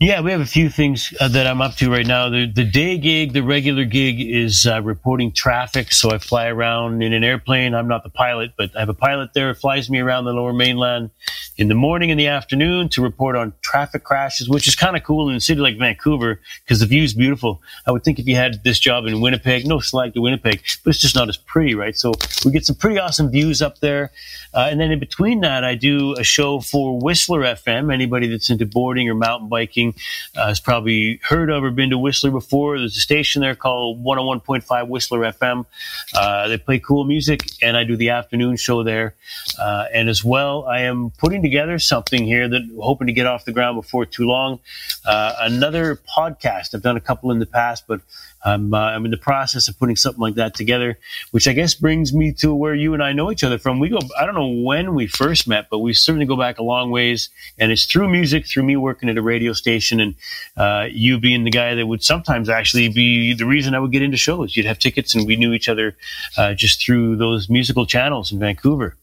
Yeah, 0.00 0.20
we 0.20 0.32
have 0.32 0.40
a 0.40 0.46
few 0.46 0.68
things 0.68 1.14
uh, 1.20 1.28
that 1.28 1.46
I'm 1.46 1.60
up 1.60 1.76
to 1.76 1.90
right 1.90 2.06
now. 2.06 2.28
The, 2.28 2.46
the 2.46 2.64
day 2.64 2.98
gig, 2.98 3.32
the 3.32 3.42
regular 3.42 3.84
gig 3.84 4.20
is 4.20 4.66
uh, 4.66 4.82
reporting 4.82 5.32
traffic. 5.32 5.92
So 5.92 6.10
I 6.10 6.18
fly 6.18 6.46
around 6.48 7.02
in 7.02 7.12
an 7.12 7.22
airplane. 7.22 7.74
I'm 7.74 7.86
not 7.86 8.02
the 8.02 8.10
pilot, 8.10 8.52
but 8.58 8.76
I 8.76 8.80
have 8.80 8.88
a 8.88 8.94
pilot 8.94 9.30
there. 9.34 9.54
flies 9.54 9.88
me 9.88 10.00
around 10.00 10.24
the 10.24 10.32
lower 10.32 10.52
mainland 10.52 11.10
in 11.56 11.68
the 11.68 11.74
morning 11.74 12.10
and 12.10 12.18
the 12.18 12.26
afternoon 12.26 12.88
to 12.88 13.02
report 13.02 13.36
on 13.36 13.52
traffic 13.60 14.02
crashes, 14.02 14.48
which 14.48 14.66
is 14.66 14.74
kind 14.74 14.96
of 14.96 15.04
cool 15.04 15.28
in 15.28 15.36
a 15.36 15.40
city 15.40 15.60
like 15.60 15.78
Vancouver 15.78 16.40
because 16.64 16.80
the 16.80 16.86
view 16.86 17.02
is 17.02 17.14
beautiful. 17.14 17.62
I 17.86 17.92
would 17.92 18.02
think 18.02 18.18
if 18.18 18.26
you 18.26 18.34
had 18.34 18.64
this 18.64 18.78
job 18.78 19.06
in 19.06 19.20
Winnipeg, 19.20 19.66
no 19.66 19.78
slag 19.78 20.14
to 20.14 20.20
Winnipeg, 20.20 20.62
but 20.82 20.90
it's 20.90 21.00
just 21.00 21.14
not 21.14 21.28
as 21.28 21.36
pretty, 21.36 21.74
right? 21.74 21.96
So 21.96 22.12
we 22.44 22.50
get 22.50 22.66
some 22.66 22.76
pretty 22.76 22.98
awesome 22.98 23.30
views 23.30 23.62
up 23.62 23.78
there. 23.78 24.10
Uh, 24.52 24.68
and 24.70 24.80
then 24.80 24.90
in 24.90 24.98
between 24.98 25.40
that, 25.40 25.64
I 25.64 25.74
do 25.74 26.14
a 26.14 26.24
show 26.24 26.60
for 26.60 26.98
Whistler 26.98 27.40
FM. 27.40 27.92
Anybody 27.92 28.28
that's 28.28 28.50
into 28.50 28.66
boarding 28.66 29.08
or 29.08 29.14
mountain 29.14 29.48
biking 29.48 29.94
uh, 30.36 30.48
has 30.48 30.60
probably 30.60 31.20
heard 31.28 31.50
of 31.50 31.64
or 31.64 31.70
been 31.70 31.90
to 31.90 31.98
Whistler 31.98 32.30
before. 32.30 32.78
There's 32.78 32.96
a 32.96 33.00
station 33.00 33.42
there 33.42 33.54
called 33.54 34.04
101.5 34.04 34.88
Whistler 34.88 35.20
FM. 35.20 35.66
Uh, 36.14 36.48
they 36.48 36.58
play 36.58 36.78
cool 36.78 37.04
music, 37.04 37.42
and 37.62 37.76
I 37.76 37.84
do 37.84 37.96
the 37.96 38.10
afternoon 38.10 38.56
show 38.56 38.82
there. 38.84 39.14
Uh, 39.60 39.86
and 39.92 40.08
as 40.08 40.24
well, 40.24 40.64
I 40.66 40.82
am 40.82 41.10
putting 41.18 41.43
together 41.44 41.78
something 41.78 42.24
here 42.24 42.48
that 42.48 42.62
I'm 42.62 42.78
hoping 42.80 43.06
to 43.06 43.12
get 43.12 43.26
off 43.26 43.44
the 43.44 43.52
ground 43.52 43.76
before 43.76 44.04
too 44.06 44.26
long. 44.26 44.58
Uh, 45.04 45.34
another 45.40 46.00
podcast. 46.16 46.74
I've 46.74 46.82
done 46.82 46.96
a 46.96 47.00
couple 47.00 47.30
in 47.30 47.38
the 47.38 47.46
past, 47.46 47.84
but 47.86 48.00
I'm, 48.44 48.74
uh, 48.74 48.78
I'm 48.78 49.04
in 49.04 49.10
the 49.10 49.16
process 49.16 49.68
of 49.68 49.78
putting 49.78 49.96
something 49.96 50.20
like 50.20 50.34
that 50.34 50.54
together, 50.54 50.98
which 51.30 51.48
I 51.48 51.52
guess 51.52 51.74
brings 51.74 52.12
me 52.12 52.32
to 52.40 52.54
where 52.54 52.74
you 52.74 52.92
and 52.92 53.02
I 53.02 53.12
know 53.12 53.30
each 53.30 53.42
other 53.42 53.58
from. 53.58 53.80
We 53.80 53.88
go, 53.88 54.00
I 54.18 54.26
don't 54.26 54.34
know 54.34 54.62
when 54.62 54.94
we 54.94 55.06
first 55.06 55.48
met, 55.48 55.68
but 55.70 55.78
we 55.78 55.94
certainly 55.94 56.26
go 56.26 56.36
back 56.36 56.58
a 56.58 56.62
long 56.62 56.90
ways. 56.90 57.30
And 57.58 57.72
it's 57.72 57.86
through 57.86 58.10
music, 58.10 58.46
through 58.46 58.64
me 58.64 58.76
working 58.76 59.08
at 59.08 59.16
a 59.16 59.22
radio 59.22 59.52
station, 59.52 60.00
and 60.00 60.14
uh, 60.56 60.88
you 60.90 61.18
being 61.18 61.44
the 61.44 61.50
guy 61.50 61.74
that 61.74 61.86
would 61.86 62.02
sometimes 62.02 62.48
actually 62.48 62.88
be 62.88 63.34
the 63.34 63.46
reason 63.46 63.74
I 63.74 63.78
would 63.78 63.92
get 63.92 64.02
into 64.02 64.16
shows. 64.16 64.56
You'd 64.56 64.66
have 64.66 64.78
tickets, 64.78 65.14
and 65.14 65.26
we 65.26 65.36
knew 65.36 65.52
each 65.52 65.68
other 65.68 65.96
uh, 66.36 66.54
just 66.54 66.84
through 66.84 67.16
those 67.16 67.48
musical 67.48 67.86
channels 67.86 68.30
in 68.32 68.38
Vancouver. 68.38 68.96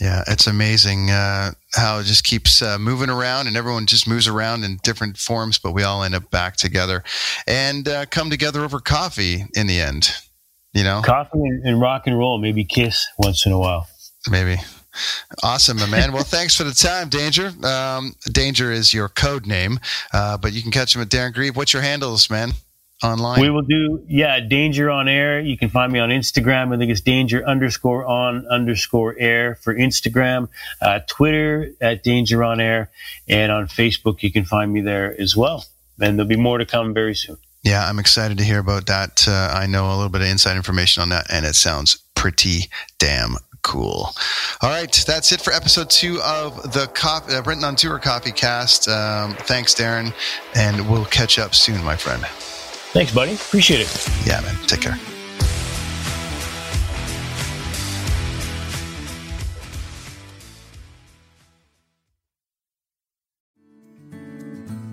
Yeah, 0.00 0.22
it's 0.26 0.46
amazing 0.46 1.10
uh, 1.10 1.52
how 1.74 1.98
it 1.98 2.04
just 2.04 2.24
keeps 2.24 2.62
uh, 2.62 2.78
moving 2.78 3.10
around, 3.10 3.46
and 3.46 3.56
everyone 3.56 3.86
just 3.86 4.08
moves 4.08 4.26
around 4.26 4.64
in 4.64 4.78
different 4.82 5.18
forms, 5.18 5.58
but 5.58 5.72
we 5.72 5.82
all 5.82 6.02
end 6.02 6.14
up 6.14 6.30
back 6.30 6.56
together 6.56 7.04
and 7.46 7.88
uh, 7.88 8.06
come 8.06 8.30
together 8.30 8.64
over 8.64 8.80
coffee 8.80 9.44
in 9.54 9.66
the 9.66 9.80
end. 9.80 10.10
You 10.72 10.84
know, 10.84 11.02
coffee 11.04 11.38
and 11.64 11.80
rock 11.80 12.06
and 12.06 12.16
roll, 12.16 12.38
maybe 12.38 12.64
kiss 12.64 13.06
once 13.18 13.44
in 13.44 13.52
a 13.52 13.58
while. 13.58 13.88
Maybe. 14.30 14.56
Awesome, 15.42 15.78
my 15.78 15.86
man. 15.86 16.12
well, 16.12 16.24
thanks 16.24 16.56
for 16.56 16.64
the 16.64 16.72
time, 16.72 17.08
Danger. 17.08 17.52
Um, 17.64 18.14
Danger 18.32 18.72
is 18.72 18.92
your 18.92 19.08
code 19.08 19.46
name, 19.46 19.78
uh, 20.12 20.36
but 20.36 20.52
you 20.52 20.62
can 20.62 20.70
catch 20.70 20.94
him 20.94 21.02
at 21.02 21.08
Darren 21.08 21.32
Grieve. 21.32 21.56
What's 21.56 21.72
your 21.72 21.82
handles, 21.82 22.28
man? 22.28 22.52
Online? 23.02 23.40
We 23.40 23.50
will 23.50 23.62
do, 23.62 24.04
yeah, 24.08 24.40
Danger 24.40 24.90
on 24.90 25.08
Air. 25.08 25.40
You 25.40 25.56
can 25.56 25.68
find 25.70 25.92
me 25.92 25.98
on 25.98 26.10
Instagram. 26.10 26.74
I 26.74 26.78
think 26.78 26.90
it's 26.90 27.00
Danger 27.00 27.46
underscore 27.46 28.04
on 28.06 28.46
underscore 28.48 29.16
air 29.18 29.56
for 29.56 29.74
Instagram. 29.74 30.48
Uh, 30.80 31.00
Twitter 31.06 31.72
at 31.80 32.02
Danger 32.02 32.44
on 32.44 32.60
Air. 32.60 32.90
And 33.28 33.50
on 33.52 33.66
Facebook, 33.66 34.22
you 34.22 34.32
can 34.32 34.44
find 34.44 34.72
me 34.72 34.80
there 34.80 35.18
as 35.20 35.36
well. 35.36 35.64
And 36.00 36.18
there'll 36.18 36.28
be 36.28 36.36
more 36.36 36.58
to 36.58 36.66
come 36.66 36.94
very 36.94 37.14
soon. 37.14 37.36
Yeah, 37.62 37.86
I'm 37.86 37.98
excited 37.98 38.38
to 38.38 38.44
hear 38.44 38.58
about 38.58 38.86
that. 38.86 39.28
Uh, 39.28 39.52
I 39.52 39.66
know 39.66 39.86
a 39.86 39.94
little 39.94 40.08
bit 40.08 40.22
of 40.22 40.28
inside 40.28 40.56
information 40.56 41.02
on 41.02 41.10
that, 41.10 41.26
and 41.30 41.44
it 41.44 41.54
sounds 41.54 42.02
pretty 42.14 42.70
damn 42.98 43.36
cool. 43.62 44.14
All 44.62 44.70
right, 44.70 44.92
that's 45.06 45.32
it 45.32 45.42
for 45.42 45.52
episode 45.52 45.90
two 45.90 46.20
of 46.22 46.72
the 46.72 46.86
coffee, 46.94 47.34
uh, 47.34 47.66
on 47.66 47.76
Tour 47.76 47.98
Coffee 47.98 48.32
Cast. 48.32 48.88
Um, 48.88 49.34
thanks, 49.34 49.74
Darren, 49.74 50.14
and 50.54 50.88
we'll 50.88 51.04
catch 51.04 51.38
up 51.38 51.54
soon, 51.54 51.84
my 51.84 51.96
friend. 51.96 52.24
Thanks, 52.92 53.14
buddy. 53.14 53.34
Appreciate 53.34 53.80
it. 53.82 54.08
Yeah, 54.26 54.40
man. 54.40 54.56
Take 54.66 54.80
care. 54.80 54.98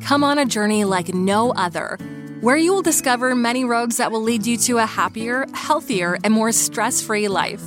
Come 0.02 0.24
on 0.24 0.38
a 0.38 0.46
journey 0.46 0.86
like 0.86 1.14
no 1.14 1.52
other, 1.54 1.98
where 2.42 2.56
you 2.56 2.72
will 2.72 2.84
discover 2.84 3.34
many 3.34 3.66
roads 3.66 3.98
that 3.98 4.12
will 4.12 4.22
lead 4.22 4.46
you 4.46 4.58
to 4.58 4.78
a 4.78 4.86
happier, 4.86 5.48
healthier, 5.56 6.20
and 6.24 6.32
more 6.32 6.52
stress 6.52 7.02
free 7.02 7.28
life. 7.28 7.62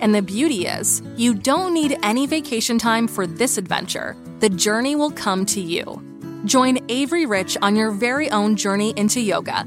And 0.00 0.12
the 0.12 0.20
beauty 0.20 0.66
is, 0.66 1.00
you 1.16 1.32
don't 1.32 1.72
need 1.72 1.96
any 2.02 2.26
vacation 2.26 2.76
time 2.76 3.06
for 3.06 3.24
this 3.24 3.56
adventure. 3.56 4.16
The 4.40 4.50
journey 4.50 4.96
will 4.96 5.12
come 5.12 5.46
to 5.46 5.60
you. 5.60 6.02
Join 6.44 6.78
Avery 6.90 7.24
Rich 7.24 7.56
on 7.62 7.76
your 7.76 7.92
very 7.92 8.30
own 8.30 8.56
journey 8.56 8.92
into 8.96 9.20
yoga 9.20 9.66